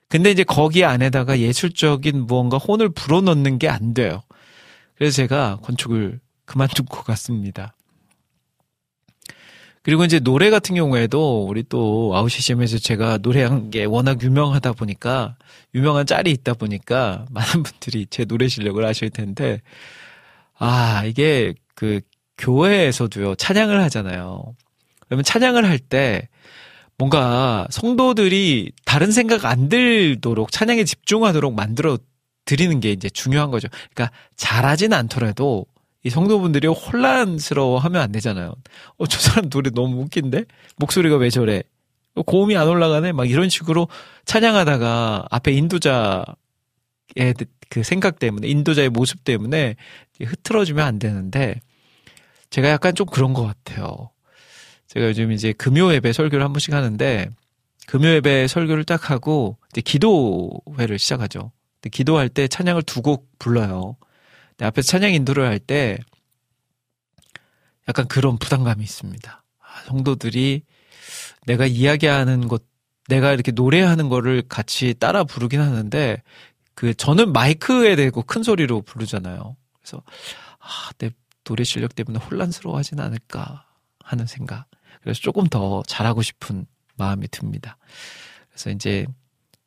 [0.09, 4.21] 근데 이제 거기 안에다가 예술적인 무언가 혼을 불어넣는 게 안 돼요.
[4.95, 7.73] 그래서 제가 건축을 그만둔 것 같습니다.
[9.83, 15.35] 그리고 이제 노래 같은 경우에도 우리 또 아웃시심에서 제가 노래한 게 워낙 유명하다 보니까
[15.75, 19.61] 유명한 짤이 있다 보니까 많은 분들이 제 노래 실력을 아실 텐데
[20.57, 22.01] 아 이게 그
[22.39, 24.55] 교회에서도요 찬양을 하잖아요.
[25.05, 26.27] 그러면 찬양을 할 때
[26.97, 31.99] 뭔가 성도들이 다른 생각 안 들도록 찬양에 집중하도록 만들어
[32.45, 33.67] 드리는 게 이제 중요한 거죠.
[33.93, 35.67] 그러니까 잘하진 않더라도
[36.03, 38.55] 이 성도분들이 혼란스러워 하면 안 되잖아요.
[38.97, 40.45] 어, 저 사람 노래 너무 웃긴데?
[40.77, 41.61] 목소리가 왜 저래?
[42.15, 43.11] 어, 고음이 안 올라가네?
[43.11, 43.87] 막 이런 식으로
[44.25, 46.25] 찬양하다가 앞에 인도자의
[47.69, 49.75] 그 생각 때문에, 인도자의 모습 때문에
[50.21, 51.59] 흐트러지면 안 되는데,
[52.49, 54.09] 제가 약간 좀 그런 것 같아요.
[54.87, 57.29] 제가 요즘 이제 금요 예배 설교를 한 번씩 하는데,
[57.87, 61.51] 금요 예배 설교를 딱 하고, 이제 기도회를 시작하죠.
[61.91, 63.95] 기도할 때 찬양을 두 곡 불러요.
[64.59, 65.97] 앞에서 찬양 인도를 할 때
[67.87, 69.43] 약간 그런 부담감이 있습니다.
[69.59, 70.63] 아, 성도들이
[71.45, 72.63] 내가 이야기하는 것,
[73.07, 76.21] 내가 이렇게 노래하는 거를 같이 따라 부르긴 하는데
[76.77, 79.57] 그 저는 마이크에 대고 큰 소리로 부르잖아요.
[79.81, 80.03] 그래서
[80.59, 81.09] 아, 내
[81.43, 83.65] 노래 실력 때문에 혼란스러워하진 않을까
[84.03, 84.67] 하는 생각.
[85.01, 87.79] 그래서 조금 더 잘하고 싶은 마음이 듭니다.
[88.49, 89.07] 그래서 이제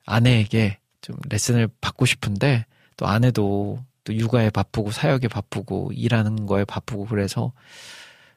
[0.07, 2.65] 아내에게 좀 레슨을 받고 싶은데
[2.97, 7.53] 또 아내도 또 육아에 바쁘고 사역에 바쁘고 일하는 거에 바쁘고 그래서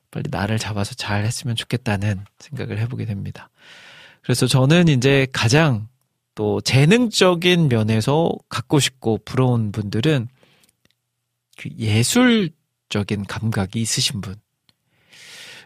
[0.09, 3.51] 빨리 나를 잡아서 잘 했으면 좋겠다는 생각을 해보게 됩니다.
[4.24, 5.89] 그래서 저는 이제 가장
[6.36, 10.27] 또 재능적인 면에서 갖고 싶고 부러운 분들은
[11.57, 14.36] 그 예술적인 감각이 있으신 분.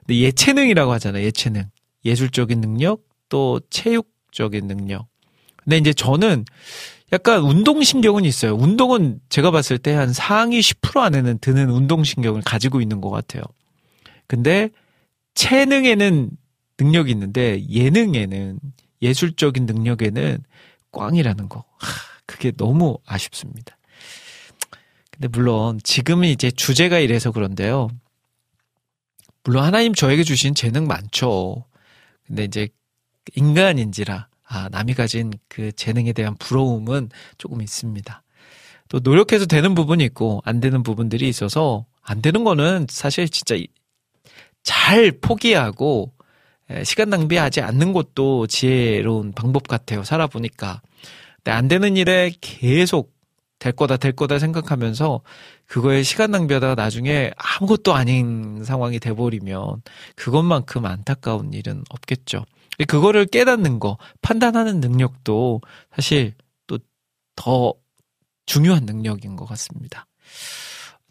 [0.05, 1.23] 근데 예체능이라고 하잖아요.
[1.23, 1.69] 예체능.
[2.05, 5.07] 예술적인 능력 또 체육적인 능력.
[5.63, 6.45] 근데 이제 저는
[7.13, 8.55] 약간 운동신경은 있어요.
[8.55, 13.43] 운동은 제가 봤을 때 한 상위 10% 안에는 드는 운동신경을 가지고 있는 것 같아요.
[14.27, 14.69] 근데
[15.35, 16.29] 체능에는
[16.79, 18.59] 능력이 있는데 예능에는
[19.01, 20.43] 예술적인 능력에는
[20.91, 21.65] 꽝이라는 거.
[21.77, 21.87] 하,
[22.25, 23.77] 그게 너무 아쉽습니다.
[25.11, 27.89] 근데 물론 지금은 이제 주제가 이래서 그런데요.
[29.43, 31.65] 물론 하나님 저에게 주신 재능 많죠.
[32.25, 32.67] 근데 이제
[33.35, 38.23] 인간인지라 아, 남이 가진 그 재능에 대한 부러움은 조금 있습니다.
[38.89, 43.55] 또 노력해서 되는 부분이 있고 안 되는 부분들이 있어서 안 되는 거는 사실 진짜
[44.63, 46.13] 잘 포기하고
[46.83, 50.03] 시간 낭비하지 않는 것도 지혜로운 방법 같아요.
[50.03, 50.81] 살아보니까.
[51.37, 53.15] 근데 안 되는 일에 계속
[53.59, 55.21] 될 거다 될 거다 생각하면서
[55.65, 59.81] 그거에 시간 낭비하다가 나중에 아무것도 아닌 상황이 돼버리면
[60.15, 62.45] 그것만큼 안타까운 일은 없겠죠.
[62.87, 65.61] 그거를 깨닫는 거, 판단하는 능력도
[65.95, 66.33] 사실
[66.67, 66.77] 또
[67.37, 67.73] 더
[68.45, 70.07] 중요한 능력인 것 같습니다.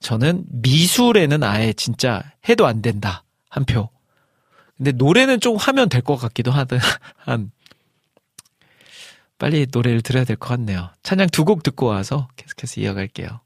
[0.00, 3.24] 저는 미술에는 아예 진짜 해도 안 된다.
[3.48, 3.88] 한 표.
[4.76, 6.78] 근데 노래는 좀 하면 될 것 같기도 하든,
[7.16, 7.50] 한.
[9.38, 10.90] 빨리 노래를 들어야 될 것 같네요.
[11.02, 13.40] 찬양 두 곡 듣고 와서 계속해서 이어갈게요.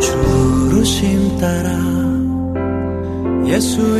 [0.00, 1.70] 부르심 따라
[3.46, 3.99] 예수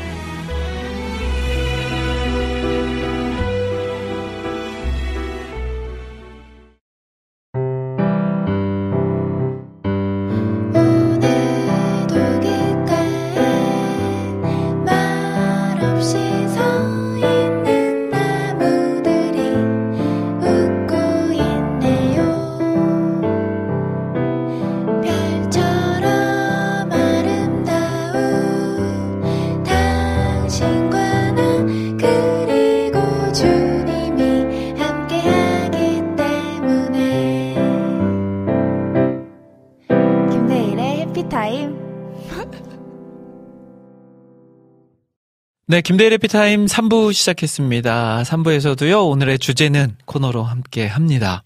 [45.71, 48.23] 네, 김대일 해피타임 3부 시작했습니다.
[48.23, 51.45] 3부에서도요, 오늘의 주제는 코너로 함께 합니다.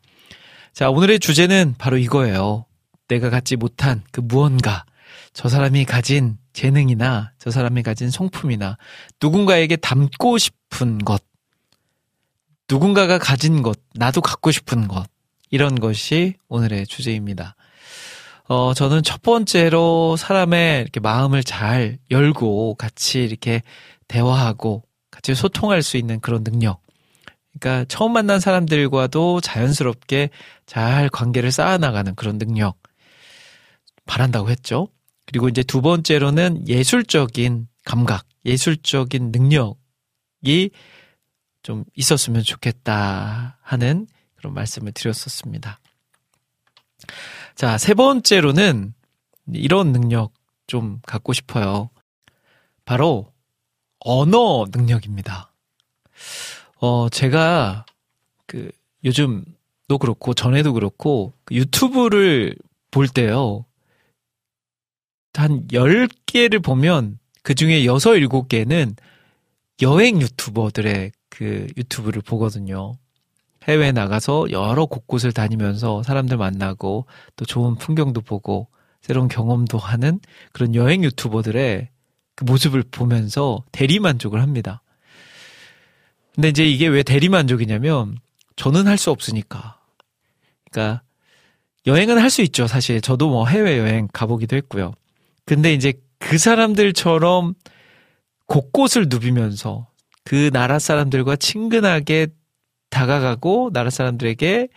[0.73, 2.65] 자, 오늘의 주제는 바로 이거예요.
[3.07, 4.83] 내가 갖지 못한 그 무언가.
[5.33, 8.79] 저 사람이 가진 재능이나 저 사람이 가진 성품이나
[9.21, 11.21] 누군가에게 담고 싶은 것.
[12.67, 15.05] 누군가가 가진 것, 나도 갖고 싶은 것.
[15.51, 17.55] 이런 것이 오늘의 주제입니다.
[18.47, 23.63] 어, 저는 첫 번째로 사람의 이렇게 마음을 잘 열고 같이 이렇게
[24.07, 26.81] 대화하고 같이 소통할 수 있는 그런 능력.
[27.57, 30.29] 그러니까 처음 만난 사람들과도 자연스럽게
[30.65, 32.77] 잘 관계를 쌓아나가는 그런 능력.
[34.05, 34.89] 바란다고 했죠.
[35.25, 40.69] 그리고 이제 두 번째로는 예술적인 감각, 예술적인 능력이
[41.63, 45.79] 좀 있었으면 좋겠다 하는 그런 말씀을 드렸었습니다.
[47.55, 48.93] 자, 세 번째로는
[49.53, 50.33] 이런 능력
[50.67, 51.89] 좀 갖고 싶어요.
[52.83, 53.31] 바로
[54.05, 55.51] 언어 능력입니다.
[56.77, 57.85] 어, 제가
[58.45, 58.69] 그
[59.03, 62.55] 요즘도 그렇고 전에도 그렇고 그 유튜브를
[62.91, 63.65] 볼 때요.
[65.33, 68.95] 한 10개를 보면 그 중에 6, 7개는
[69.81, 72.93] 여행 유튜버들의 그 유튜브를 보거든요.
[73.67, 78.67] 해외에 나가서 여러 곳곳을 다니면서 사람들 만나고 또 좋은 풍경도 보고
[79.01, 80.19] 새로운 경험도 하는
[80.53, 81.89] 그런 여행 유튜버들의
[82.35, 84.81] 그 모습을 보면서 대리만족을 합니다.
[86.33, 88.17] 근데 이제 이게 왜 대리만족이냐면
[88.55, 89.79] 저는 할 수 없으니까.
[90.69, 91.01] 그러니까
[91.87, 92.67] 여행은 할 수 있죠.
[92.67, 94.93] 사실 저도 뭐 해외 여행 가보기도 했고요.
[95.45, 97.53] 근데 이제 그 사람들처럼
[98.47, 99.87] 곳곳을 누비면서
[100.23, 102.27] 그 나라 사람들과 친근하게
[102.89, 104.67] 다가가고 나라 사람들에게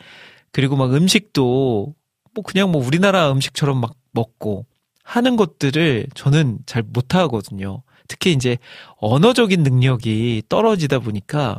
[0.52, 1.94] 그리고 막 음식도
[2.34, 4.66] 뭐 그냥 뭐 우리나라 음식처럼 막 먹고
[5.08, 7.82] 하는 것들을 저는 잘 못하거든요.
[8.08, 8.58] 특히 이제
[8.96, 11.58] 언어적인 능력이 떨어지다 보니까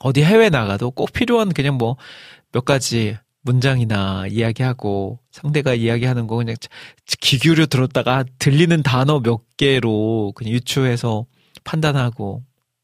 [0.00, 1.96] 어디 해외 나가도 꼭 필요한 그냥 뭐
[2.52, 6.56] 몇 가지 문장이나 이야기하고 상대가 이야기하는 거 그냥
[7.20, 11.26] 귀 기울여 들었다가 들리는 단어 몇 개로 그냥 유추해서
[11.64, 12.42] 판단하고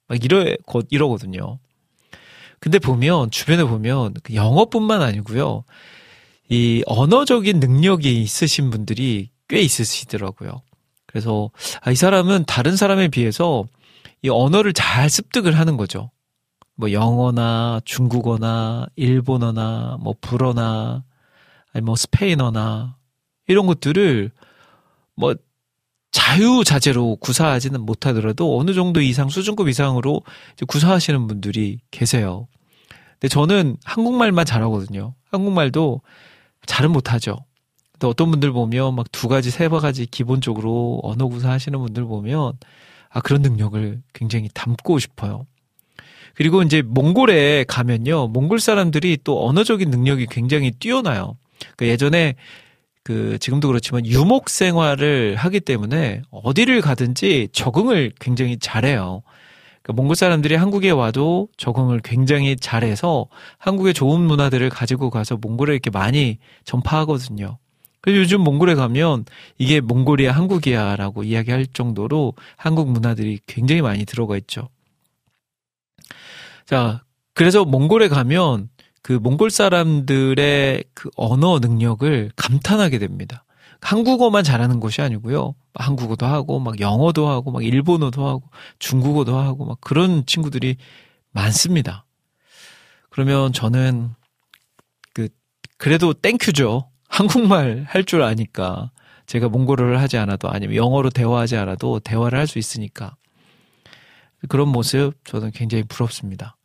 [0.09, 0.45] 막 이러,
[0.91, 1.59] 이러거든요.
[2.61, 5.65] 근데 보면, 주변에 보면, 그 영어뿐만 아니고요.
[6.49, 10.63] 이 언어적인 능력이 있으신 분들이 꽤 있으시더라고요.
[11.07, 13.65] 그래서, 아, 이 사람은 다른 사람에 비해서
[14.23, 16.11] 이 언어를 잘 습득을 하는 거죠.
[16.77, 21.05] 뭐 영어나 중국어나 일본어나 뭐 불어나
[21.73, 22.97] 아니 뭐 스페인어나
[23.47, 24.31] 이런 것들을
[25.17, 25.35] 뭐
[26.11, 30.23] 자유자재로 구사하지는 못하더라도 어느 정도 이상 수준급 이상으로
[30.67, 32.49] 구사하시는 분들이 계세요.
[33.13, 35.15] 근데 저는 한국말만 잘하거든요.
[35.31, 36.01] 한국말도
[36.67, 37.37] 잘은 못하죠.
[37.93, 42.55] 근데 어떤 분들 보면 막 두 가지, 세 가지 기본적으로 언어 구사 하시는 분들 보면
[43.11, 45.47] 아, 그런 능력을 굉장히 담고 싶어요.
[46.35, 48.29] 그리고 이제 몽골에 가면요.
[48.29, 51.37] 몽골 사람들이 또 언어적인 능력이 굉장히 뛰어나요.
[51.77, 52.35] 그 예전에
[53.05, 59.23] 그 지금도 그렇지만 유목 생활을 하기 때문에 어디를 가든지 적응을 굉장히 잘해요.
[59.85, 63.27] 그러니까 몽골 사람들이 한국에 와도 적응을 굉장히 잘해서
[63.59, 67.59] 한국의 좋은 문화들을 가지고 가서 몽골에 이렇게 많이 전파하거든요.
[68.01, 69.27] 그래서 요즘 몽골에 가면
[69.59, 74.69] 이게 몽골이야 한국이야라고 이야기할 정도로 한국 문화들이 굉장히 많이 들어가 있죠.
[76.65, 77.03] 자,
[77.35, 78.71] 그래서 몽골에 가면
[79.03, 83.45] 그 몽골 사람들의 그 언어 능력을 감탄하게 됩니다.
[83.85, 85.55] 한국어만 잘하는 것이 아니고요.
[85.75, 90.77] 한국어도 하고, 막 영어도 하고, 막 일본어도 하고, 중국어도 하고, 막 그런 친구들이
[91.33, 92.07] 많습니다.
[93.11, 94.11] 그러면 저는
[95.13, 95.29] 그,
[95.77, 96.89] 그래도 thank you죠.
[97.09, 98.91] 한국말 할 줄 아니까.
[99.27, 103.17] 제가 몽골어를 하지 않아도 아니면 영어로 대화하지 않아도 대화를 할 수 있으니까.
[104.49, 106.57] 그런 모습 저는 굉장히 부럽습니다.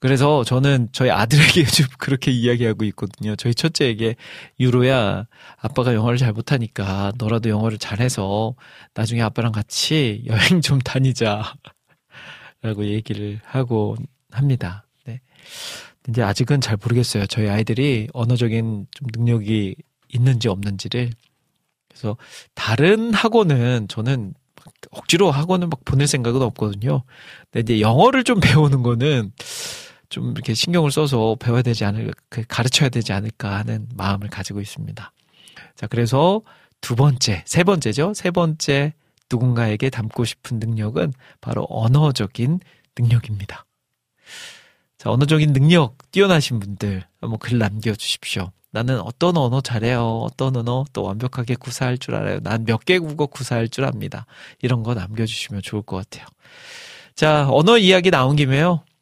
[0.00, 3.36] 그래서 저는 저희 아들에게 요즘 그렇게 이야기하고 있거든요.
[3.36, 4.16] 저희 첫째에게
[4.58, 5.26] 유로야
[5.58, 8.54] 아빠가 영어를 잘 못하니까 너라도 영어를 잘해서
[8.94, 11.54] 나중에 아빠랑 같이 여행 좀 다니자
[12.62, 13.96] 라고 얘기를 하고
[14.30, 14.86] 합니다.
[15.04, 15.20] 네.
[16.08, 17.26] 이제 아직은 잘 모르겠어요.
[17.26, 19.76] 저희 아이들이 언어적인 좀 능력이
[20.08, 21.10] 있는지 없는지를
[21.88, 22.16] 그래서
[22.54, 24.32] 다른 학원은 저는
[24.90, 27.02] 억지로 학원을 막 보낼 생각은 없거든요.
[27.50, 29.32] 근데 이제 영어를 좀 배우는 거는
[30.10, 35.12] 좀 이렇게 신경을 써서 배워야 되지 않을, 그 가르쳐야 되지 않을까 하는 마음을 가지고 있습니다.
[35.76, 36.42] 자, 그래서
[36.80, 38.12] 두 번째, 세 번째죠.
[38.14, 38.92] 세 번째
[39.30, 42.60] 누군가에게 담고 싶은 능력은 바로 언어적인
[42.98, 43.64] 능력입니다.
[44.98, 48.50] 자, 언어적인 능력 뛰어나신 분들 한번 글 남겨주십시오.
[48.72, 50.18] 나는 어떤 언어 잘해요.
[50.22, 52.40] 어떤 언어 또 완벽하게 구사할 줄 알아요.
[52.40, 54.26] 난 몇 개 국어 구사할 줄 압니다.
[54.62, 56.26] 이런 거 남겨주시면 좋을 것 같아요.
[57.14, 58.84] 자, 언어 이야기 나온 김에요.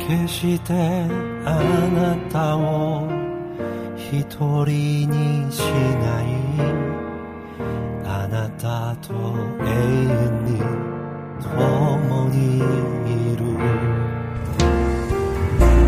[0.00, 0.72] 決して
[1.44, 1.62] あ
[1.94, 3.08] なたを
[3.96, 4.24] 一
[4.64, 6.24] 人にしない。
[8.04, 9.14] あなたと
[9.62, 10.60] 永遠に
[11.40, 13.40] 共にいる。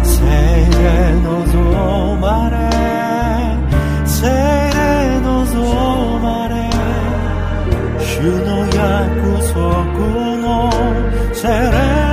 [0.05, 0.85] 聖霊
[1.25, 2.55] 望まれ
[4.07, 6.53] 聖霊望まれ
[7.99, 8.79] 主の約
[9.53, 9.57] 束
[10.39, 10.47] の
[11.35, 12.12] 聖霊。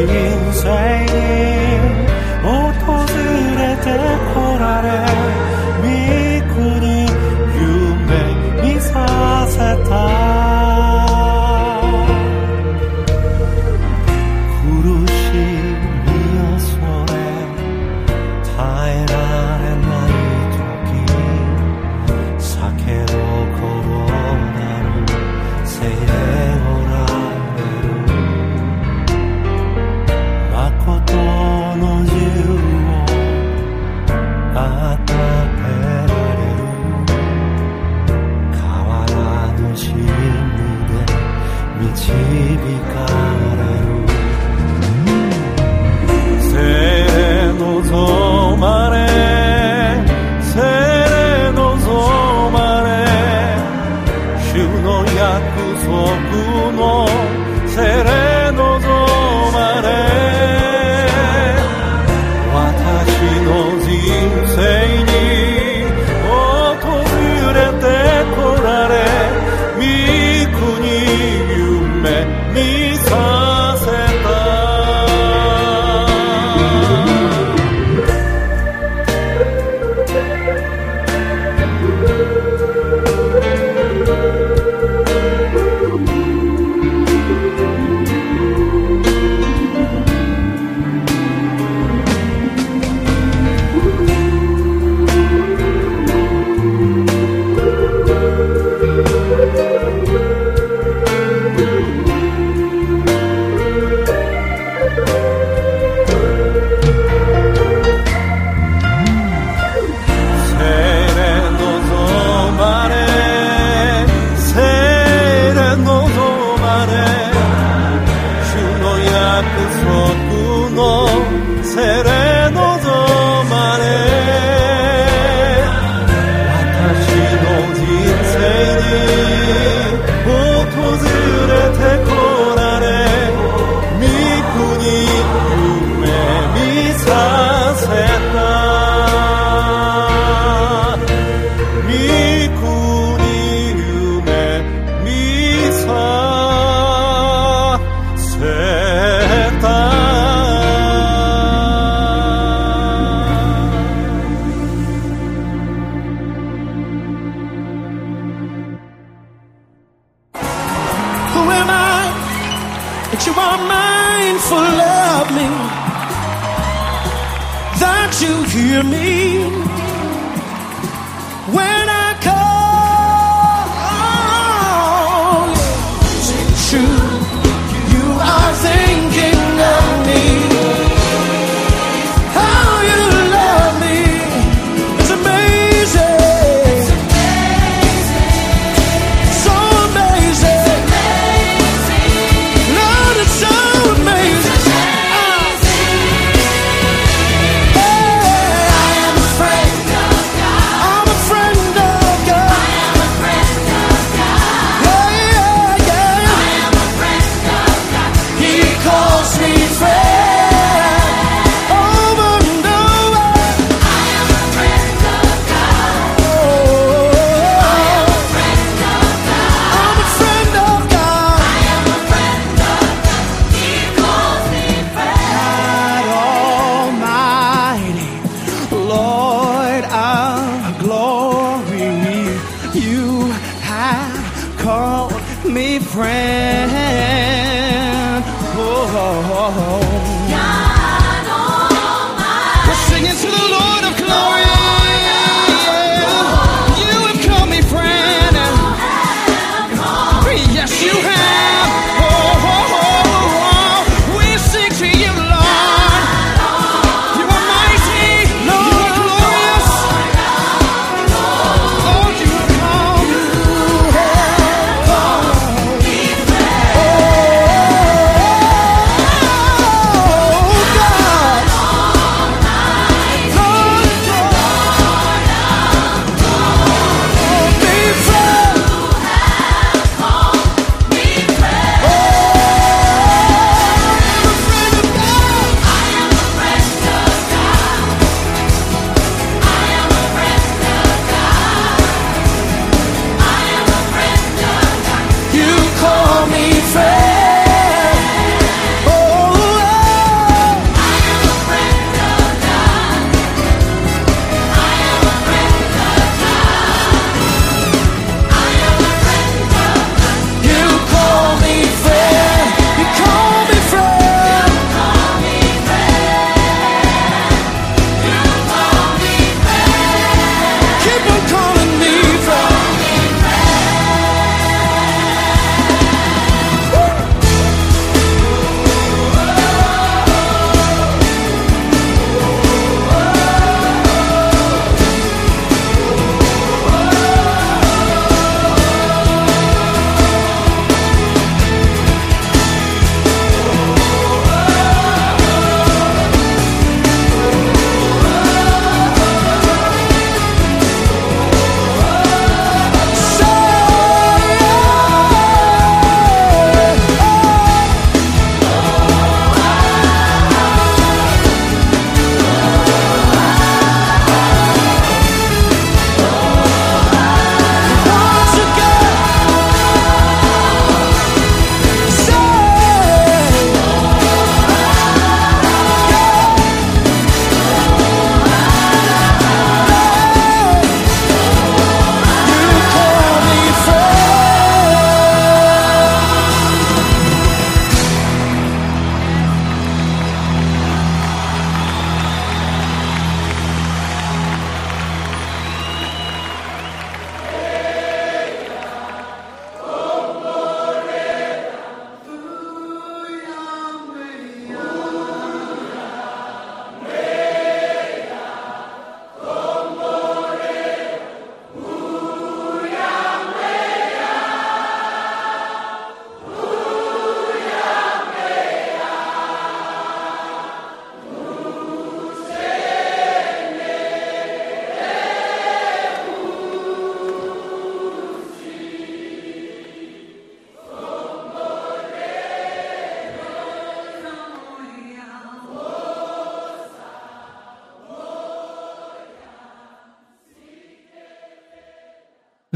[0.00, 1.12] 인생이
[2.44, 5.17] 옷옷을 해대 코랄에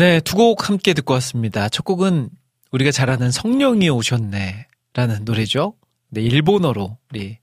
[0.03, 1.69] 네, 두 곡 함께 듣고 왔습니다.
[1.69, 2.29] 첫 곡은
[2.73, 5.75] 우리가 잘 아는 성령이 오셨네 라는 노래죠.
[6.09, 7.39] 네, 일본어로 우리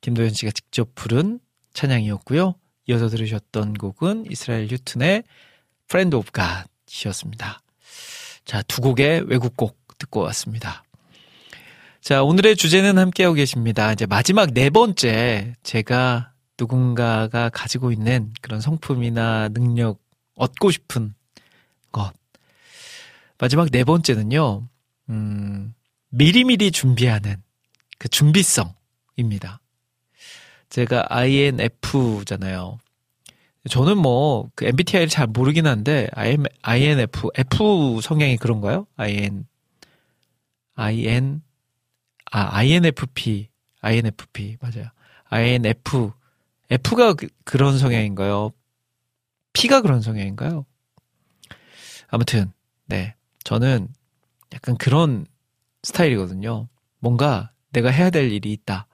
[0.00, 1.38] 김도현 씨가 직접 부른
[1.72, 2.56] 찬양이었고요.
[2.88, 5.22] 이어서 들으셨던 곡은 이스라엘 뉴튼의
[5.88, 6.32] Friend of
[6.88, 7.60] God이었습니다.
[8.44, 10.82] 자, 두 곡의 외국 곡 듣고 왔습니다.
[12.00, 13.92] 자, 오늘의 주제는 함께하고 계십니다.
[13.92, 20.00] 이제 마지막 네 번째, 제가 누군가가 가지고 있는 그런 성품이나 능력,
[20.34, 21.19] 얻고 싶은 것.
[23.40, 24.68] 마지막 네 번째는요,
[25.08, 25.74] 음,
[26.10, 27.42] 미리미리 준비하는
[27.98, 29.60] 그 준비성입니다.
[30.68, 32.78] 제가 INF잖아요.
[33.68, 36.08] 저는 뭐, 그 MBTI를 잘 모르긴 한데,
[36.62, 38.86] INF, F 성향이 그런가요?
[38.96, 39.46] IN,
[40.74, 41.42] IN,
[42.30, 43.48] 아, INFP,
[43.80, 44.90] INFP, 맞아요.
[45.30, 46.12] INF,
[46.70, 48.52] F가 그, 그런 성향인가요?
[49.54, 50.66] P가 그런 성향인가요?
[52.08, 52.52] 아무튼,
[52.86, 53.14] 네.
[53.44, 53.88] 저는
[54.52, 55.26] 약간 그런
[55.82, 56.68] 스타일이거든요.
[56.98, 58.86] 뭔가 내가 해야 될 일이 있다.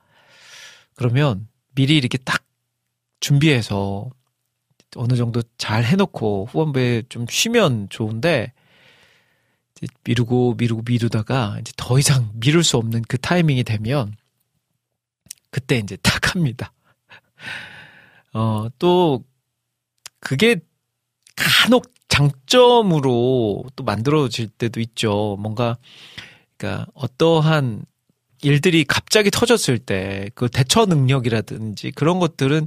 [0.94, 2.44] 그러면 미리 이렇게 딱
[3.20, 4.10] 준비해서
[4.97, 8.52] 어느 정도 잘 해놓고 후반부에 좀 쉬면 좋은데
[10.05, 14.14] 미루고 미루고 미루다가 이제 더 이상 미룰 수 없는 그 타이밍이 되면
[15.51, 16.73] 그때 이제 딱 합니다.
[18.32, 19.24] 어, 또
[20.20, 20.56] 그게
[21.36, 25.36] 간혹 장점으로 또 만들어질 때도 있죠.
[25.40, 25.76] 뭔가
[26.56, 27.84] 그러니까 어떠한
[28.42, 32.64] 일들이 갑자기 터졌을 때 그 대처 능력이라든지 그런 것들은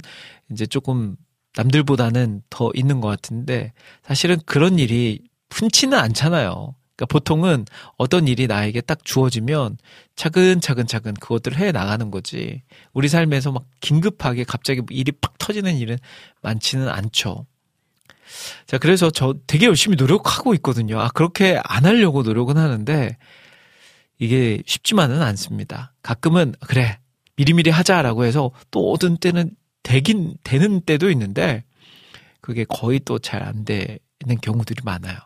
[0.50, 1.16] 이제 조금
[1.56, 3.72] 남들보다는 더 있는 것 같은데
[4.02, 6.74] 사실은 그런 일이 흔치는 않잖아요.
[6.96, 7.64] 그러니까 보통은
[7.96, 9.78] 어떤 일이 나에게 딱 주어지면
[10.16, 12.62] 차근차근 차근 그것들을 해 나가는 거지.
[12.92, 15.98] 우리 삶에서 막 긴급하게 갑자기 일이 팍 터지는 일은
[16.42, 17.46] 많지는 않죠.
[18.66, 21.00] 자, 그래서 저 되게 열심히 노력하고 있거든요.
[21.00, 23.16] 아, 그렇게 안 하려고 노력은 하는데
[24.18, 25.94] 이게 쉽지만은 않습니다.
[26.02, 26.98] 가끔은 그래
[27.36, 29.50] 미리미리 하자라고 해서 또 어떤 때는
[29.82, 31.64] 되긴 되는 때도 있는데
[32.40, 33.98] 그게 거의 또 잘 안 되는
[34.42, 35.16] 경우들이 많아요.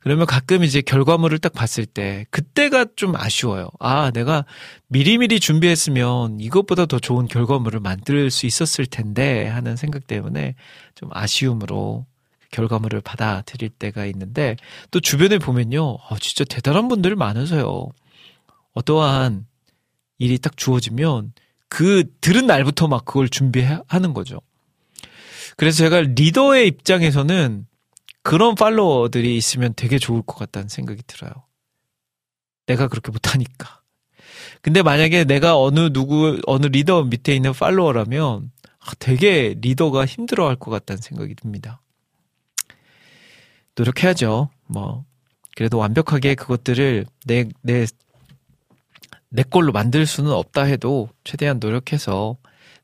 [0.00, 3.68] 그러면 가끔 이제 결과물을 딱 봤을 때 그때가 좀 아쉬워요.
[3.78, 4.44] 아, 내가
[4.88, 10.56] 미리미리 준비했으면 이것보다 더 좋은 결과물을 만들 수 있었을 텐데 하는 생각 때문에
[10.96, 12.06] 좀 아쉬움으로
[12.52, 14.56] 결과물을 받아들일 때가 있는데
[14.92, 15.98] 또 주변에 보면요.
[16.08, 17.88] 아, 진짜 대단한 분들 많으세요.
[18.74, 19.46] 어떠한
[20.18, 21.32] 일이 딱 주어지면
[21.68, 24.40] 그 들은 날부터 막 그걸 준비하는 거죠.
[25.56, 27.66] 그래서 제가 리더의 입장에서는
[28.22, 31.32] 그런 팔로워들이 있으면 되게 좋을 것 같다는 생각이 들어요.
[32.66, 33.80] 내가 그렇게 못하니까.
[34.60, 40.56] 근데 만약에 내가 어느 누구, 어느 리더 밑에 있는 팔로워라면 아, 되게 리더가 힘들어 할
[40.56, 41.81] 것 같다는 생각이 듭니다.
[43.76, 44.50] 노력해야죠.
[44.66, 45.04] 뭐,
[45.56, 47.86] 그래도 완벽하게 그것들을 내, 내,
[49.28, 52.36] 내 걸로 만들 수는 없다 해도 최대한 노력해서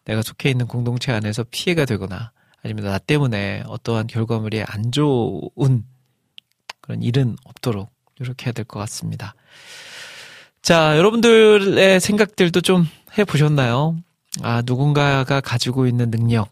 [0.05, 2.33] 내가 속해 있는 공동체 안에서 피해가 되거나
[2.63, 5.85] 아니면 나 때문에 어떠한 결과물이 안 좋은
[6.81, 9.35] 그런 일은 없도록 노력해야 될 것 같습니다.
[10.63, 12.87] 자, 여러분들의 생각들도 좀
[13.17, 13.97] 해보셨나요?
[14.43, 16.51] 아, 누군가가 가지고 있는 능력,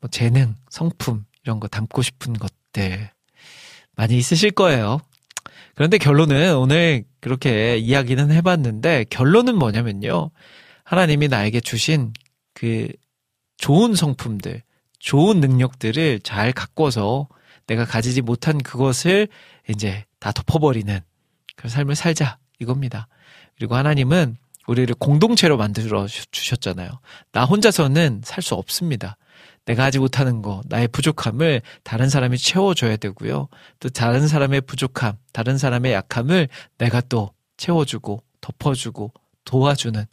[0.00, 3.10] 뭐 재능, 성품, 이런 거 담고 싶은 것들
[3.98, 5.00] 많이 있으실 거예요.
[5.74, 10.30] 그런데 결론은 오늘 그렇게 이야기는 해봤는데 결론은 뭐냐면요.
[10.84, 12.12] 하나님이 나에게 주신
[12.54, 12.88] 그
[13.56, 14.62] 좋은 성품들,
[15.00, 17.28] 좋은 능력들을 잘 가꿔서
[17.66, 19.28] 내가 가지지 못한 그것을
[19.68, 21.00] 이제 다 덮어버리는
[21.56, 23.08] 그런 삶을 살자 이겁니다.
[23.56, 24.36] 그리고 하나님은
[24.68, 27.00] 우리를 공동체로 만들어 주셨잖아요.
[27.32, 29.16] 나 혼자서는 살 수 없습니다.
[29.68, 33.48] 내가 하지 못하는 거, 나의 부족함을 다른 사람이 채워줘야 되고요.
[33.80, 39.12] 또 다른 사람의 부족함, 다른 사람의 약함을 내가 또 채워주고, 덮어주고,
[39.44, 40.06] 도와주는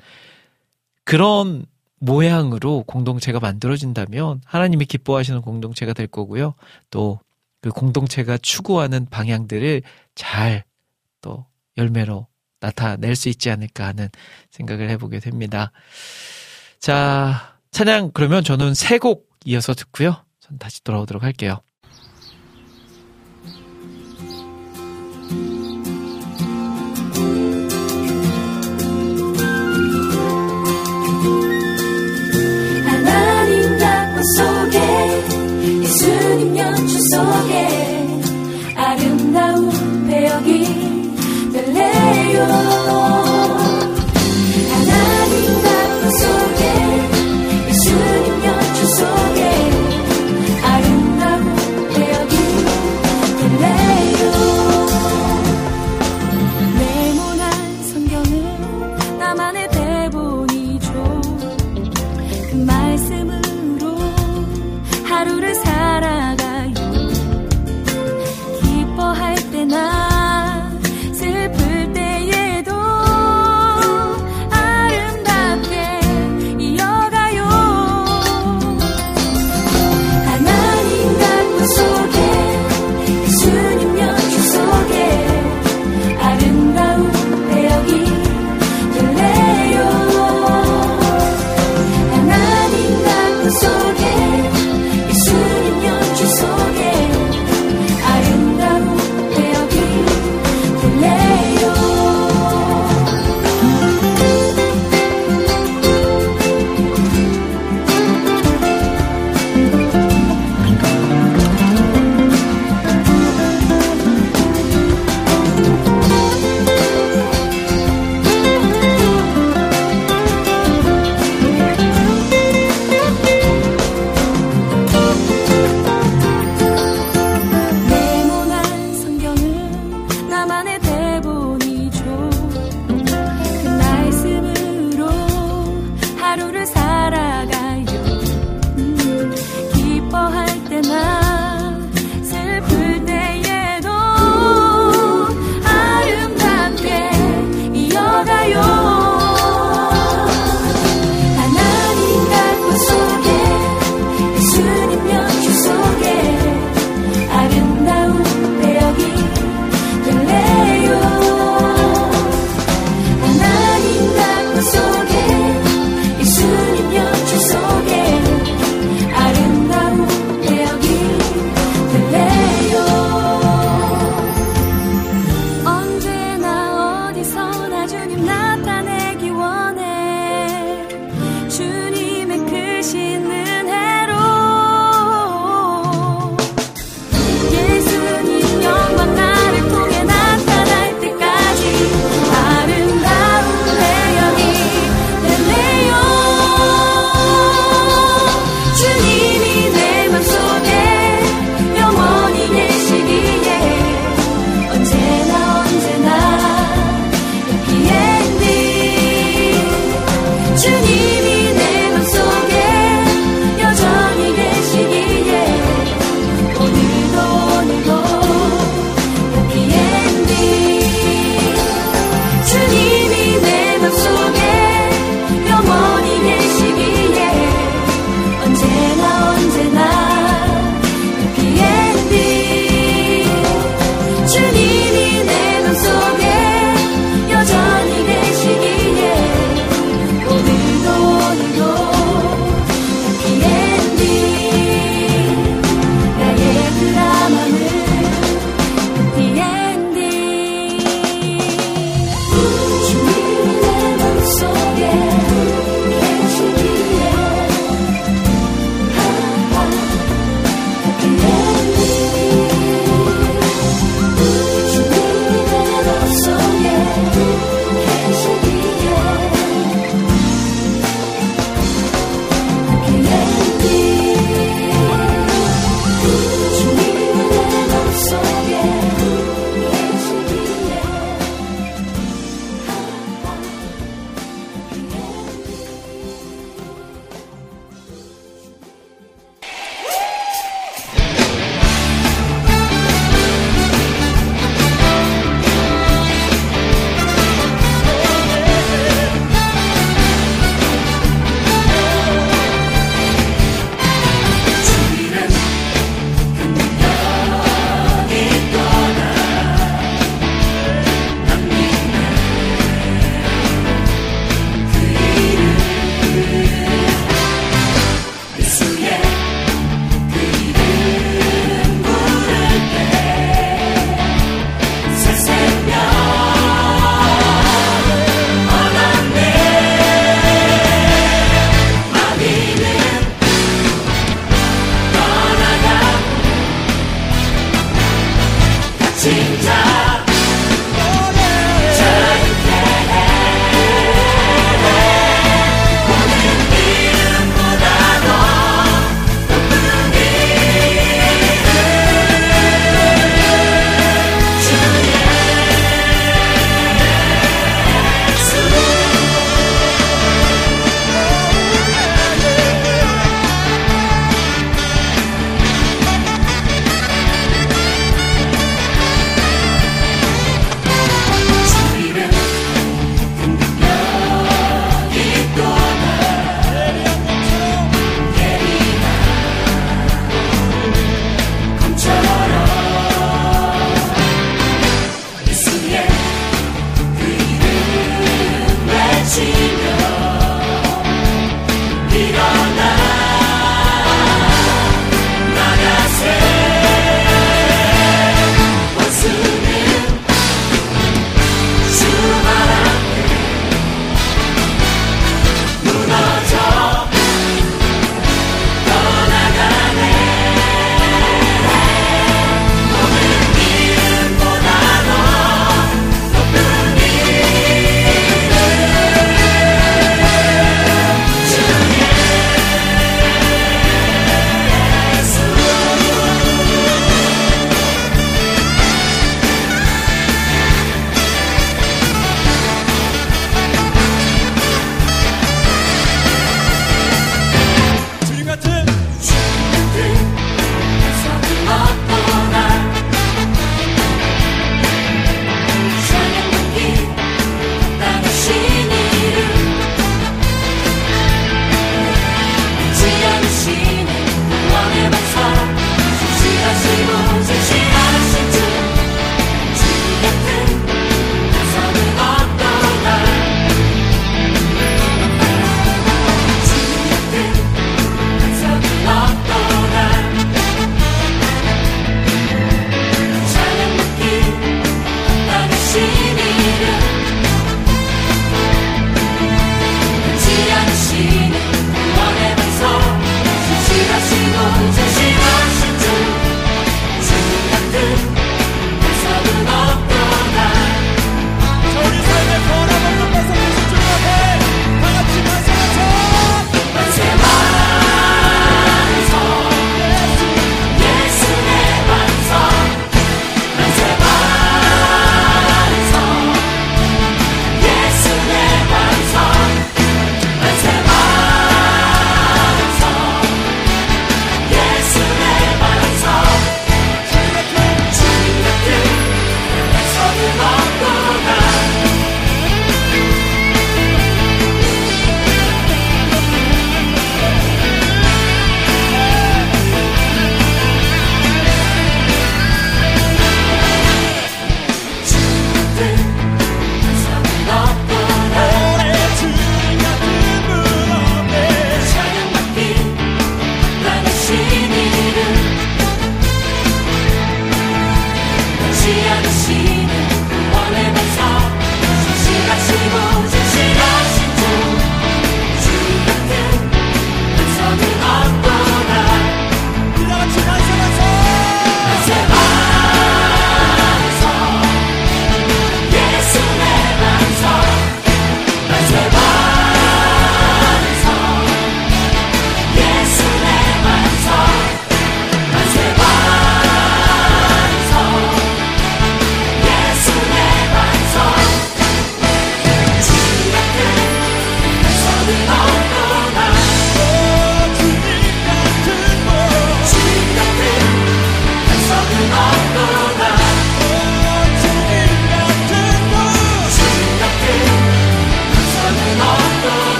[1.05, 1.65] 그런
[1.99, 6.53] 모양으로 공동체가 만들어진다면 하나님이 기뻐하시는 공동체가 될 거고요.
[6.91, 7.19] 또
[7.65, 9.81] 그 공동체가 추구하는 방향들을
[10.13, 10.65] 잘
[11.21, 12.27] 또 열매로
[12.59, 14.09] 나타낼 수 있지 않을까 하는
[14.51, 15.71] 생각을 해보게 됩니다.
[16.79, 20.25] 자, 찬양 그러면 저는 세 곡 이어서 듣고요.
[20.39, 21.61] 전 다시 돌아오도록 할게요.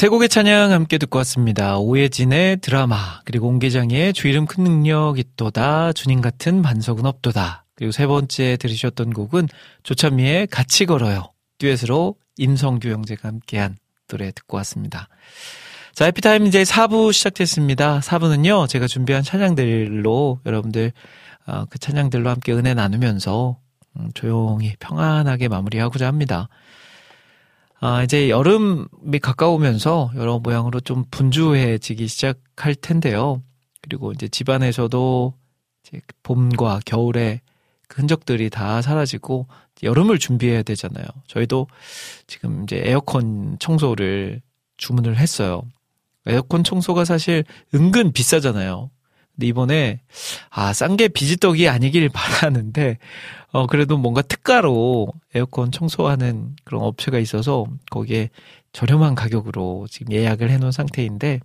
[0.00, 1.76] 세 곡의 찬양 함께 듣고 왔습니다.
[1.76, 7.66] 오예진의 드라마, 그리고 옹계장의 주 이름 큰 능력 있도다, 주님 같은 반석은 없도다.
[7.74, 9.48] 그리고 세 번째 들으셨던 곡은
[9.82, 11.34] 조찬미의 같이 걸어요.
[11.58, 13.76] 듀엣으로 임성규 형제가 함께한
[14.08, 15.08] 노래 듣고 왔습니다.
[15.92, 18.00] 자, 해피타임 이제 4부 시작됐습니다.
[18.00, 20.92] 4부는요, 제가 준비한 찬양들로 여러분들,
[21.46, 23.58] 어, 그 찬양들로 함께 은혜 나누면서
[23.98, 26.48] 음, 조용히 평안하게 마무리하고자 합니다.
[27.82, 33.42] 아, 이제 여름이 가까우면서 여러 모양으로 좀 분주해지기 시작할 텐데요.
[33.80, 35.34] 그리고 이제 집안에서도
[35.82, 37.40] 이제 봄과 겨울의
[37.88, 39.46] 그 흔적들이 다 사라지고
[39.82, 41.06] 여름을 준비해야 되잖아요.
[41.26, 41.68] 저희도
[42.26, 44.42] 지금 이제 에어컨 청소를
[44.76, 45.62] 주문을 했어요.
[46.26, 47.44] 에어컨 청소가 사실
[47.74, 48.90] 은근 비싸잖아요.
[49.40, 50.00] 근데 이번에
[50.50, 52.98] 아, 싼 게 비지떡이 아니길 바라는데
[53.52, 58.28] 어 그래도 뭔가 특가로 에어컨 청소하는 그런 업체가 있어서 거기에
[58.72, 61.40] 저렴한 가격으로 지금 예약을 해 놓은 상태인데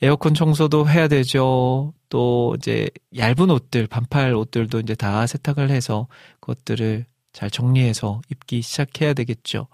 [0.00, 1.92] 에어컨 청소도 해야 되죠.
[2.08, 6.06] 또 이제 얇은 옷들, 반팔 옷들도 이제 다 세탁을 해서
[6.40, 9.66] 그것들을 잘 정리해서 입기 시작해야 되겠죠.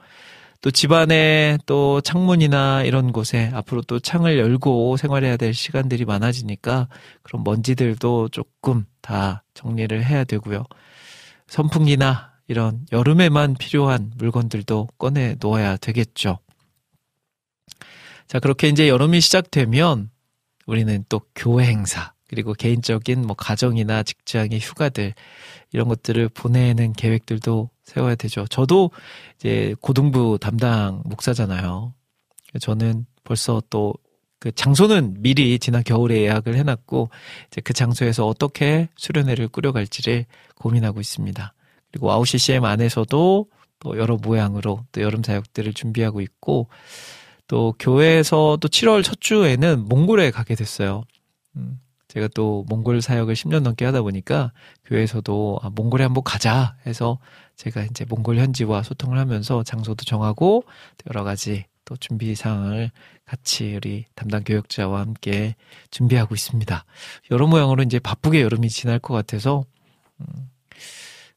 [0.65, 6.89] 또 집안에 또 창문이나 이런 곳에 앞으로 또 창을 열고 생활해야 될 시간들이 많아지니까
[7.23, 10.65] 그런 먼지들도 조금 다 정리를 해야 되고요.
[11.49, 16.39] 선풍기나 이런 여름에만 필요한 물건들도 꺼내 놓아야 되겠죠.
[18.27, 20.09] 자, 그렇게 이제 여름이 시작되면
[20.65, 25.13] 우리는 또 교회 행사, 그리고 개인적인 뭐 가정이나 직장의 휴가들,
[25.75, 28.47] 이런 것들을 보내는 계획들도 세워야 되죠.
[28.47, 28.91] 저도
[29.37, 31.95] 이제 고등부 담당 목사잖아요.
[32.61, 33.95] 저는 벌써 또
[34.45, 37.09] 그 장소는 미리 지난 겨울에 예약을 해놨고
[37.47, 41.55] 이제 그 장소에서 어떻게 수련회를 꾸려갈지를 고민하고 있습니다.
[41.91, 43.47] 그리고 와우 CCM 안에서도
[43.81, 46.69] 또 여러 모양으로 또 여름 사역들을 준비하고 있고
[47.47, 51.05] 또 교회에서도 7월 첫 주에는 몽골에 가게 됐어요.
[51.57, 54.53] 음, 제가 또 몽골 사역을 10년 넘게 하다 보니까
[54.85, 57.19] 교회에서도 아, 몽골에 한번 가자 해서
[57.57, 60.65] 제가 이제 몽골 현지와 소통을 하면서 장소도 정하고
[61.09, 62.91] 여러 가지 또 준비 사항을
[63.25, 65.55] 같이 우리 담당 교역자와 함께
[65.91, 66.85] 준비하고 있습니다.
[67.31, 69.65] 여러 모양으로 이제 바쁘게 여름이 지날 것 같아서
[70.21, 70.51] 음,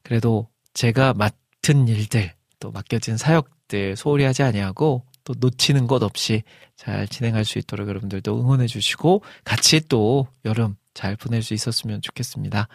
[0.02, 6.42] 그래도 제가 맡은 일들 또 맡겨진 사역들 소홀히 하지 아니하고 또 놓치는 것 없이
[6.76, 12.68] 잘 진행할 수 있도록 여러분들도 응원해 주시고 같이 또 여름 잘 보낼 수 있었으면 좋겠습니다.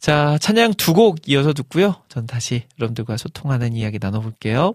[0.00, 1.94] 자, 찬양 두 곡 이어서 듣고요.
[2.08, 4.74] 전 다시 여러분들과 소통하는 이야기 나눠볼게요.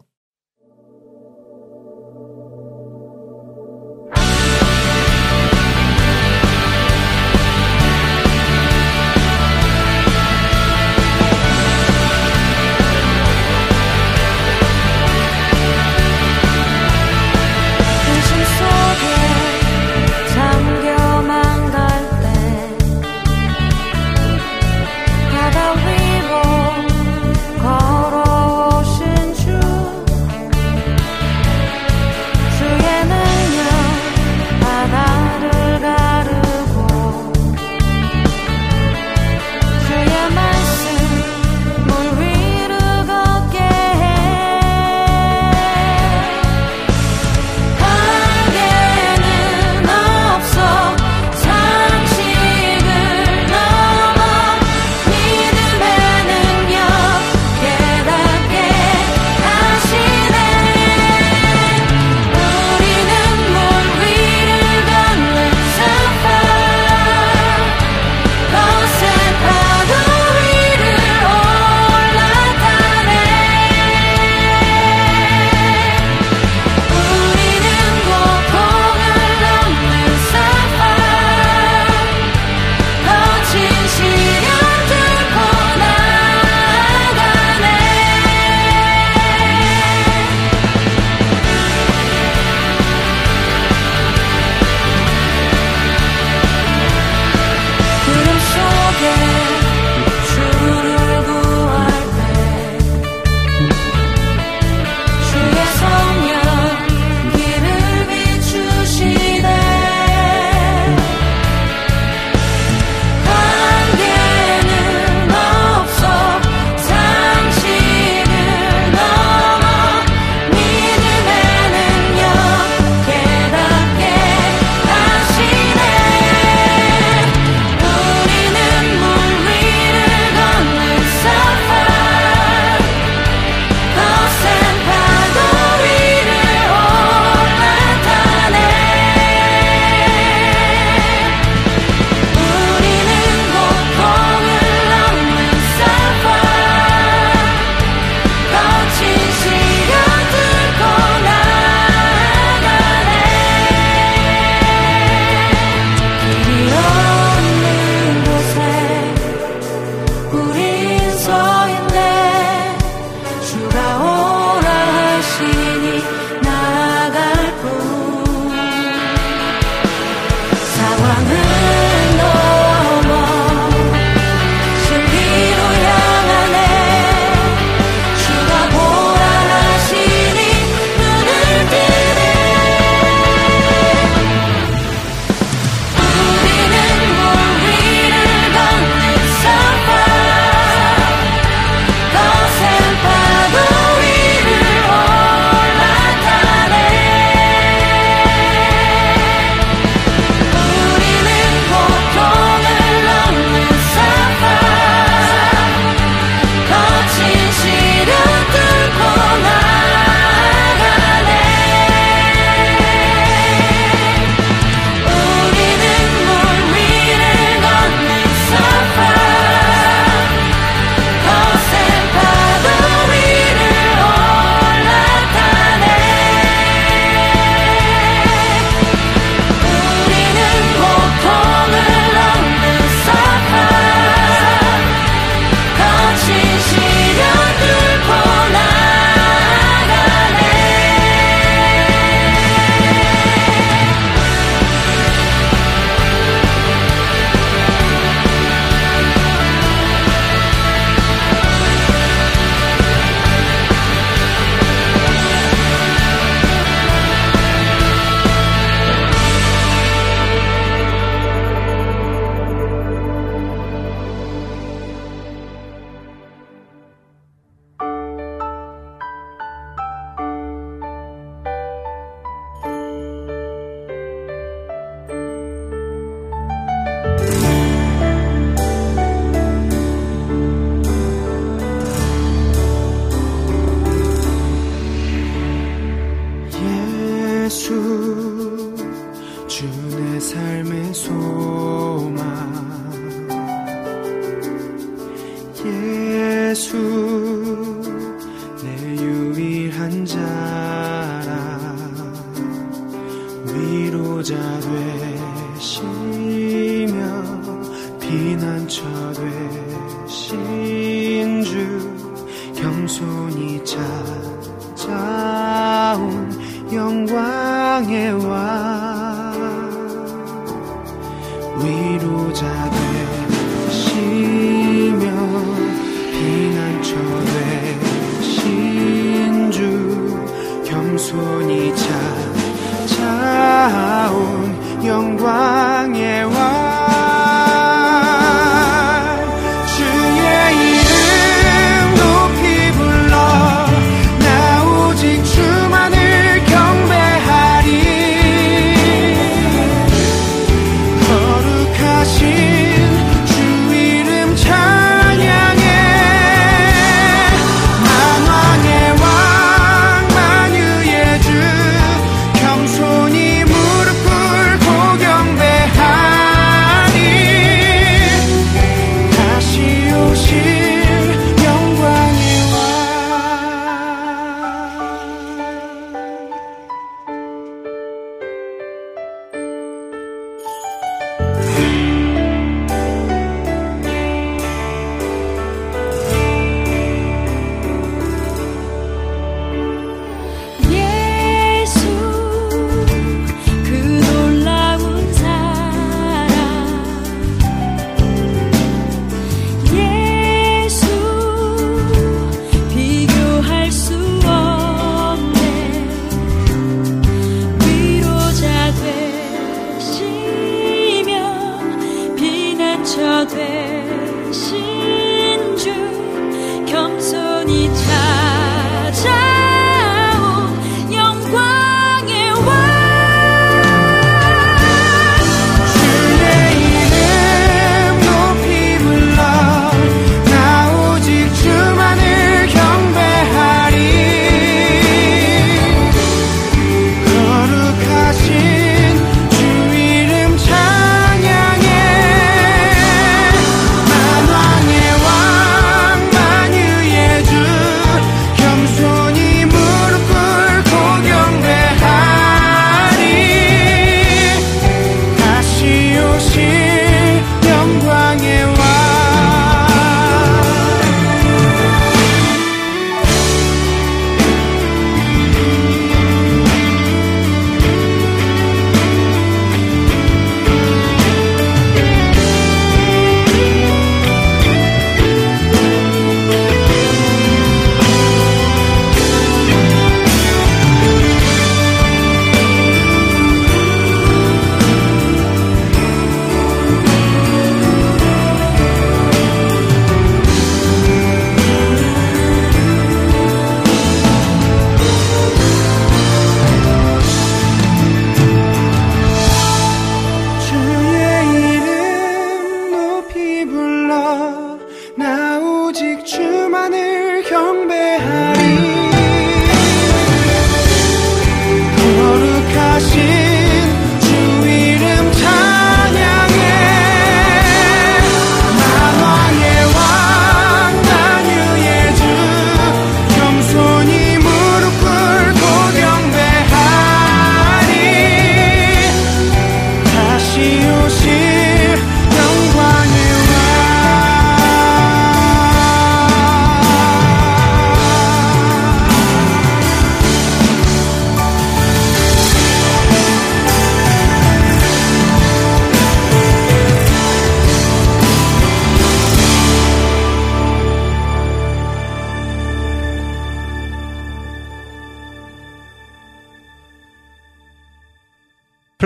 [171.18, 171.55] I'm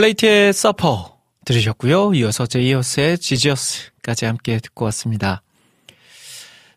[0.09, 2.13] 스트레이트의 서퍼 들으셨고요.
[2.15, 5.41] 이어서 제이어스의 지지어스까지 함께 듣고 왔습니다.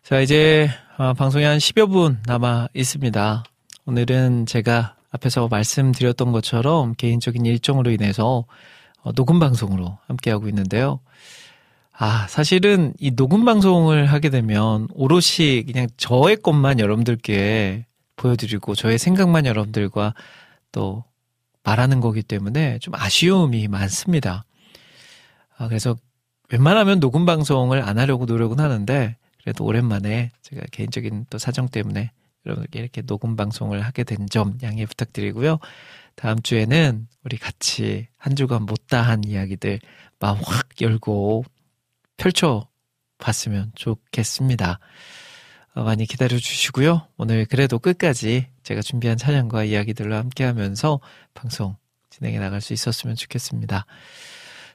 [0.03, 3.43] 자, 이제 어, 방송이 한 10여 분 남아 있습니다.
[3.85, 8.45] 오늘은 제가 앞에서 말씀드렸던 것처럼 개인적인 일정으로 인해서
[9.01, 10.99] 어, 녹음 방송으로 함께하고 있는데요.
[11.97, 17.85] 아, 사실은 이 녹음 방송을 하게 되면 오롯이 그냥 저의 것만 여러분들께
[18.15, 20.13] 보여드리고 저의 생각만 여러분들과
[20.71, 21.03] 또
[21.63, 24.45] 말하는 거기 때문에 좀 아쉬움이 많습니다.
[25.57, 25.95] 아, 그래서
[26.49, 32.11] 웬만하면 녹음 방송을 안 하려고 노력은 하는데 그래도 오랜만에 제가 개인적인 또 사정 때문에
[32.45, 35.59] 여러분께 이렇게 녹음 방송을 하게 된 점 양해 부탁드리고요.
[36.15, 39.79] 다음 주에는 우리 같이 한 주간 못다한 이야기들
[40.19, 41.45] 마음 확 열고
[42.17, 42.67] 펼쳐
[43.17, 44.79] 봤으면 좋겠습니다.
[45.75, 47.07] 어, 많이 기다려 주시고요.
[47.17, 50.99] 오늘 그래도 끝까지 제가 준비한 찬양과 이야기들로 함께 하면서
[51.33, 51.75] 방송
[52.09, 53.85] 진행해 나갈 수 있었으면 좋겠습니다.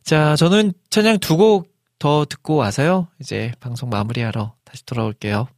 [0.03, 3.09] 자, 저는 찬양 두 곡 더 듣고 와서요.
[3.20, 5.49] 이제 방송 마무리하러 다시 돌아올게요.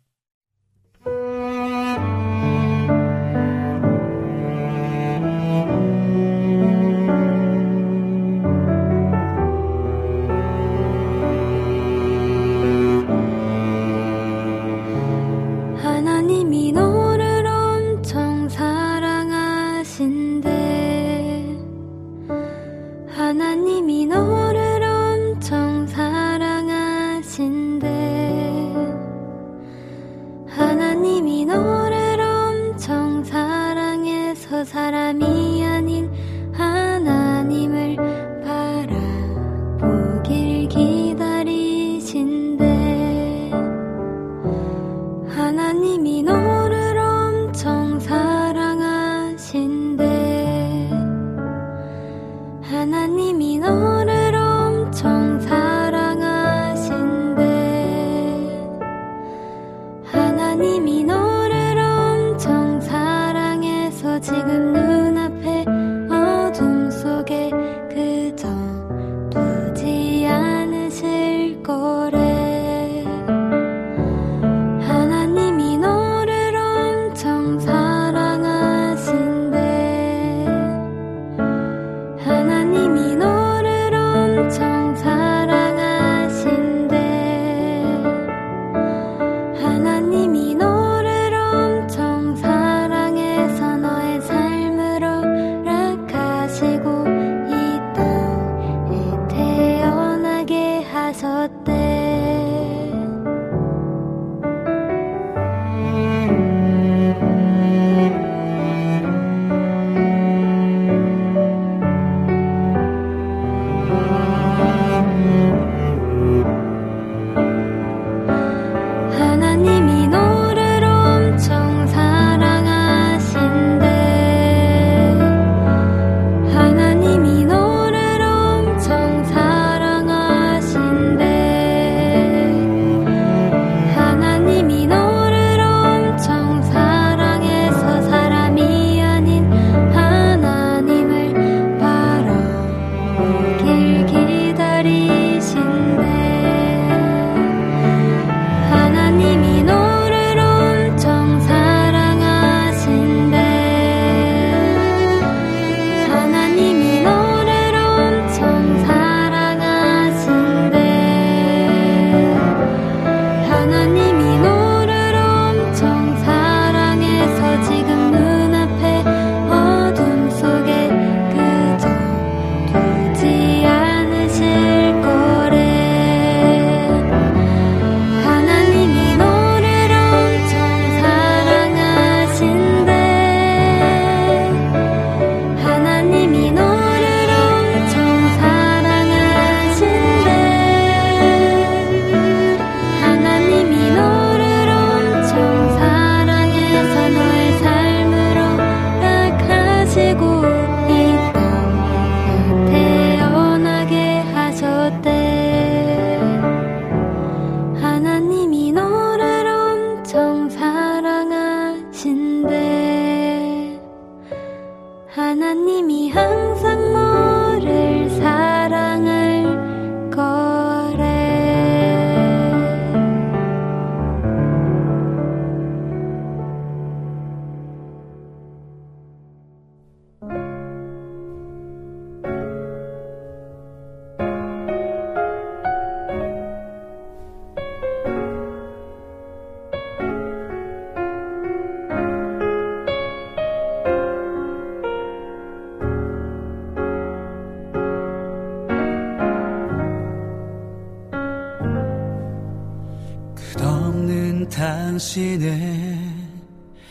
[255.01, 255.99] 당신의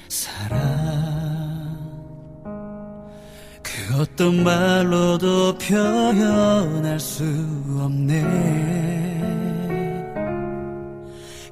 [0.08, 0.60] 사랑.
[3.62, 7.24] 그 어떤 말로도 표현할 수
[7.80, 8.24] 없네.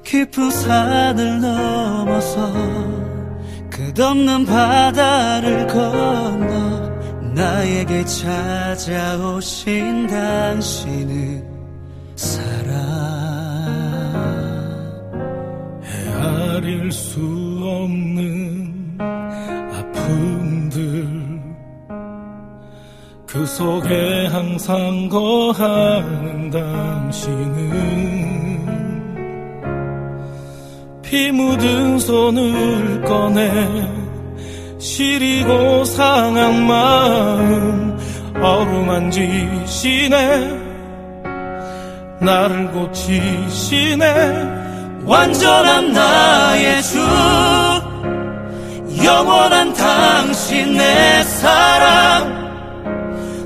[0.04, 2.52] 깊은 산을 넘어서
[3.70, 6.90] 끝없는 바다를 건너
[7.34, 11.47] 나에게 찾아오신 당신은
[17.18, 17.24] 수
[17.64, 18.96] 없는
[19.72, 21.08] 아픔들.
[23.26, 27.88] 그 속에 항상 거하는 당신은
[31.02, 33.50] 피 묻은 손을 꺼내
[34.78, 37.98] 시리고 상한 마음
[38.40, 40.18] 어루만지시네.
[42.20, 44.57] 나를 고치시네
[45.08, 46.98] 완전한 나의 주
[49.02, 52.36] 영원한 당신의 사랑.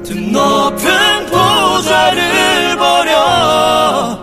[0.03, 4.21] 드높은 보좌를 버려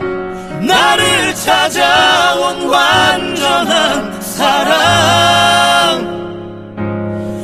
[0.68, 6.10] 나를 찾아온 완전한 사랑.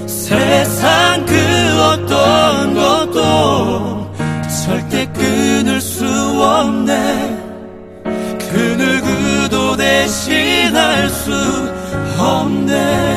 [0.07, 4.13] 세상 그 어떤 것도
[4.65, 7.34] 절대 끊을 수 없네
[10.05, 11.31] 대신할 수
[12.19, 13.14] 없네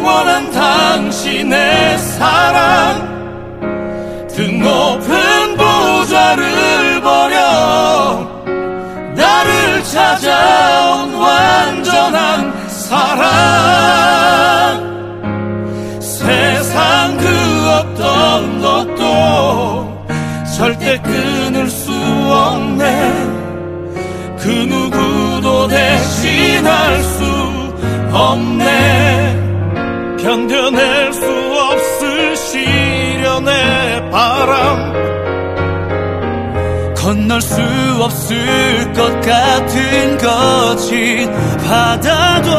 [0.00, 3.10] 영원한 당신의 사랑.
[4.28, 8.26] 등높은 보좌를 버려.
[9.14, 13.20] 나를 찾아온 완전한 사랑.
[16.00, 17.26] 세상 그
[17.68, 20.06] 어떤 것도
[20.56, 23.12] 절대 끊을 수 없네.
[24.38, 27.24] 그 누구도 대신할 수
[28.12, 29.19] 없네
[30.30, 34.92] 견뎌낼 수 없을 시련의 바람.
[36.94, 37.60] 건널 수
[38.00, 41.28] 없을 것 같은 거친
[41.66, 42.50] 바다도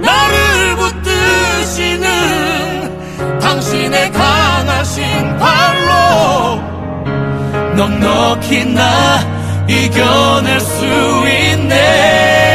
[0.00, 2.08] 나를 붙드시는
[3.40, 6.62] 당신의 강하신 발로
[7.74, 9.18] 넉넉히 나
[9.66, 12.49] 이겨낼 수 있네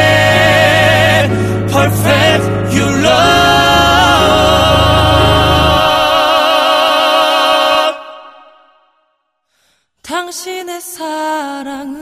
[10.94, 11.98] 사랑은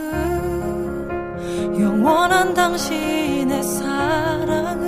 [1.81, 4.85] 영원한 당신의 사랑은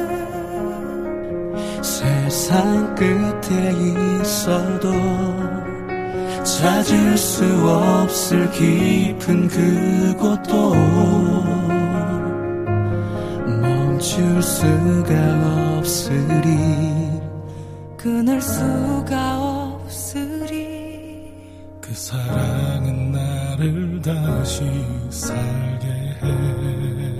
[1.84, 3.74] 세상 끝에
[4.22, 4.91] 있어도
[6.44, 10.76] 찾을 수 없을 깊은 그곳도
[13.61, 17.10] 멈출 수가 없으리
[17.98, 19.40] 끊을 수가
[19.82, 21.34] 없으리
[21.82, 24.64] 그 사랑은 나 를 다시
[25.10, 25.88] 살게
[26.22, 27.16] 해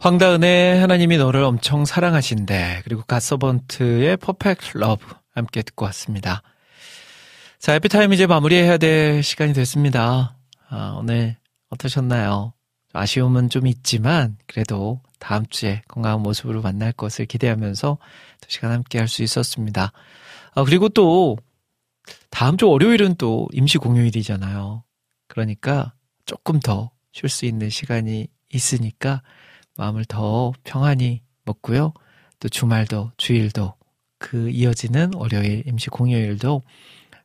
[0.00, 5.04] 황다은의 하나님이 너를 엄청 사랑하신대 그리고 갓서번트의 Perfect Love
[5.34, 6.42] 함께 듣고 왔습니다.
[7.58, 10.36] 자 해피타임 이제 마무리해야 될 시간이 됐습니다.
[10.70, 11.36] 아, 오늘
[11.68, 12.54] 어떠셨나요?
[12.94, 17.98] 아쉬움은 좀 있지만 그래도 다음 주에 건강한 모습으로 만날 것을 기대하면서
[18.40, 19.92] 두 시간 함께 할 수 있었습니다.
[20.54, 21.36] 아, 그리고 또
[22.30, 24.82] 다음 주 월요일은 또 임시 공휴일이잖아요.
[25.28, 25.92] 그러니까
[26.24, 29.22] 조금 더 쉴 수 있는 시간이 있으니까
[29.80, 31.94] 마음을 더 평안히 먹고요.
[32.38, 33.74] 또 주말도 주일도
[34.18, 36.62] 그 이어지는 월요일 임시 공휴일도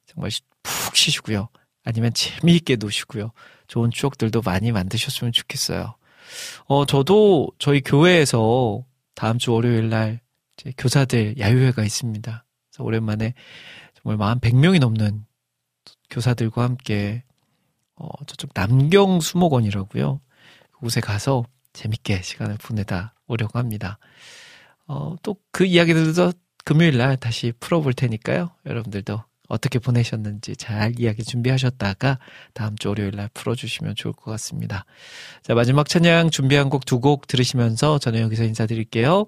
[0.05, 0.31] 정말
[0.63, 1.49] 푹 쉬시고요.
[1.83, 3.31] 아니면 재미있게 노시고요.
[3.67, 5.95] 좋은 추억들도 많이 만드셨으면 좋겠어요.
[6.67, 10.21] 어, 저도 저희 교회에서 다음 주 월요일 날
[10.77, 12.45] 교사들 야유회가 있습니다.
[12.71, 13.33] 그래서 오랜만에
[14.01, 15.25] 정말 만 100명이 넘는
[16.09, 17.23] 교사들과 함께
[17.97, 20.21] 어, 저쪽 남경 수목원이라고요.
[20.71, 21.43] 그곳에 가서
[21.75, 23.99] 재밌게 시간을 보내다 오려고 합니다.
[24.87, 26.33] 어, 또 그 이야기들도
[26.65, 28.49] 금요일 날 다시 풀어볼 테니까요.
[28.65, 32.17] 여러분들도 어떻게 보내셨는지 잘 이야기 준비하셨다가
[32.53, 34.85] 다음 주 월요일 날 풀어주시면 좋을 것 같습니다.
[35.43, 39.27] 자, 마지막 찬양 준비한 곡 두 곡 들으시면서 저는 여기서 인사드릴게요.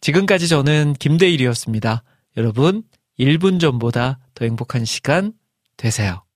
[0.00, 2.02] 지금까지 저는 김대일이었습니다.
[2.38, 2.82] 여러분,
[3.18, 5.32] 1분 전보다 더 행복한 시간
[5.76, 6.27] 되세요.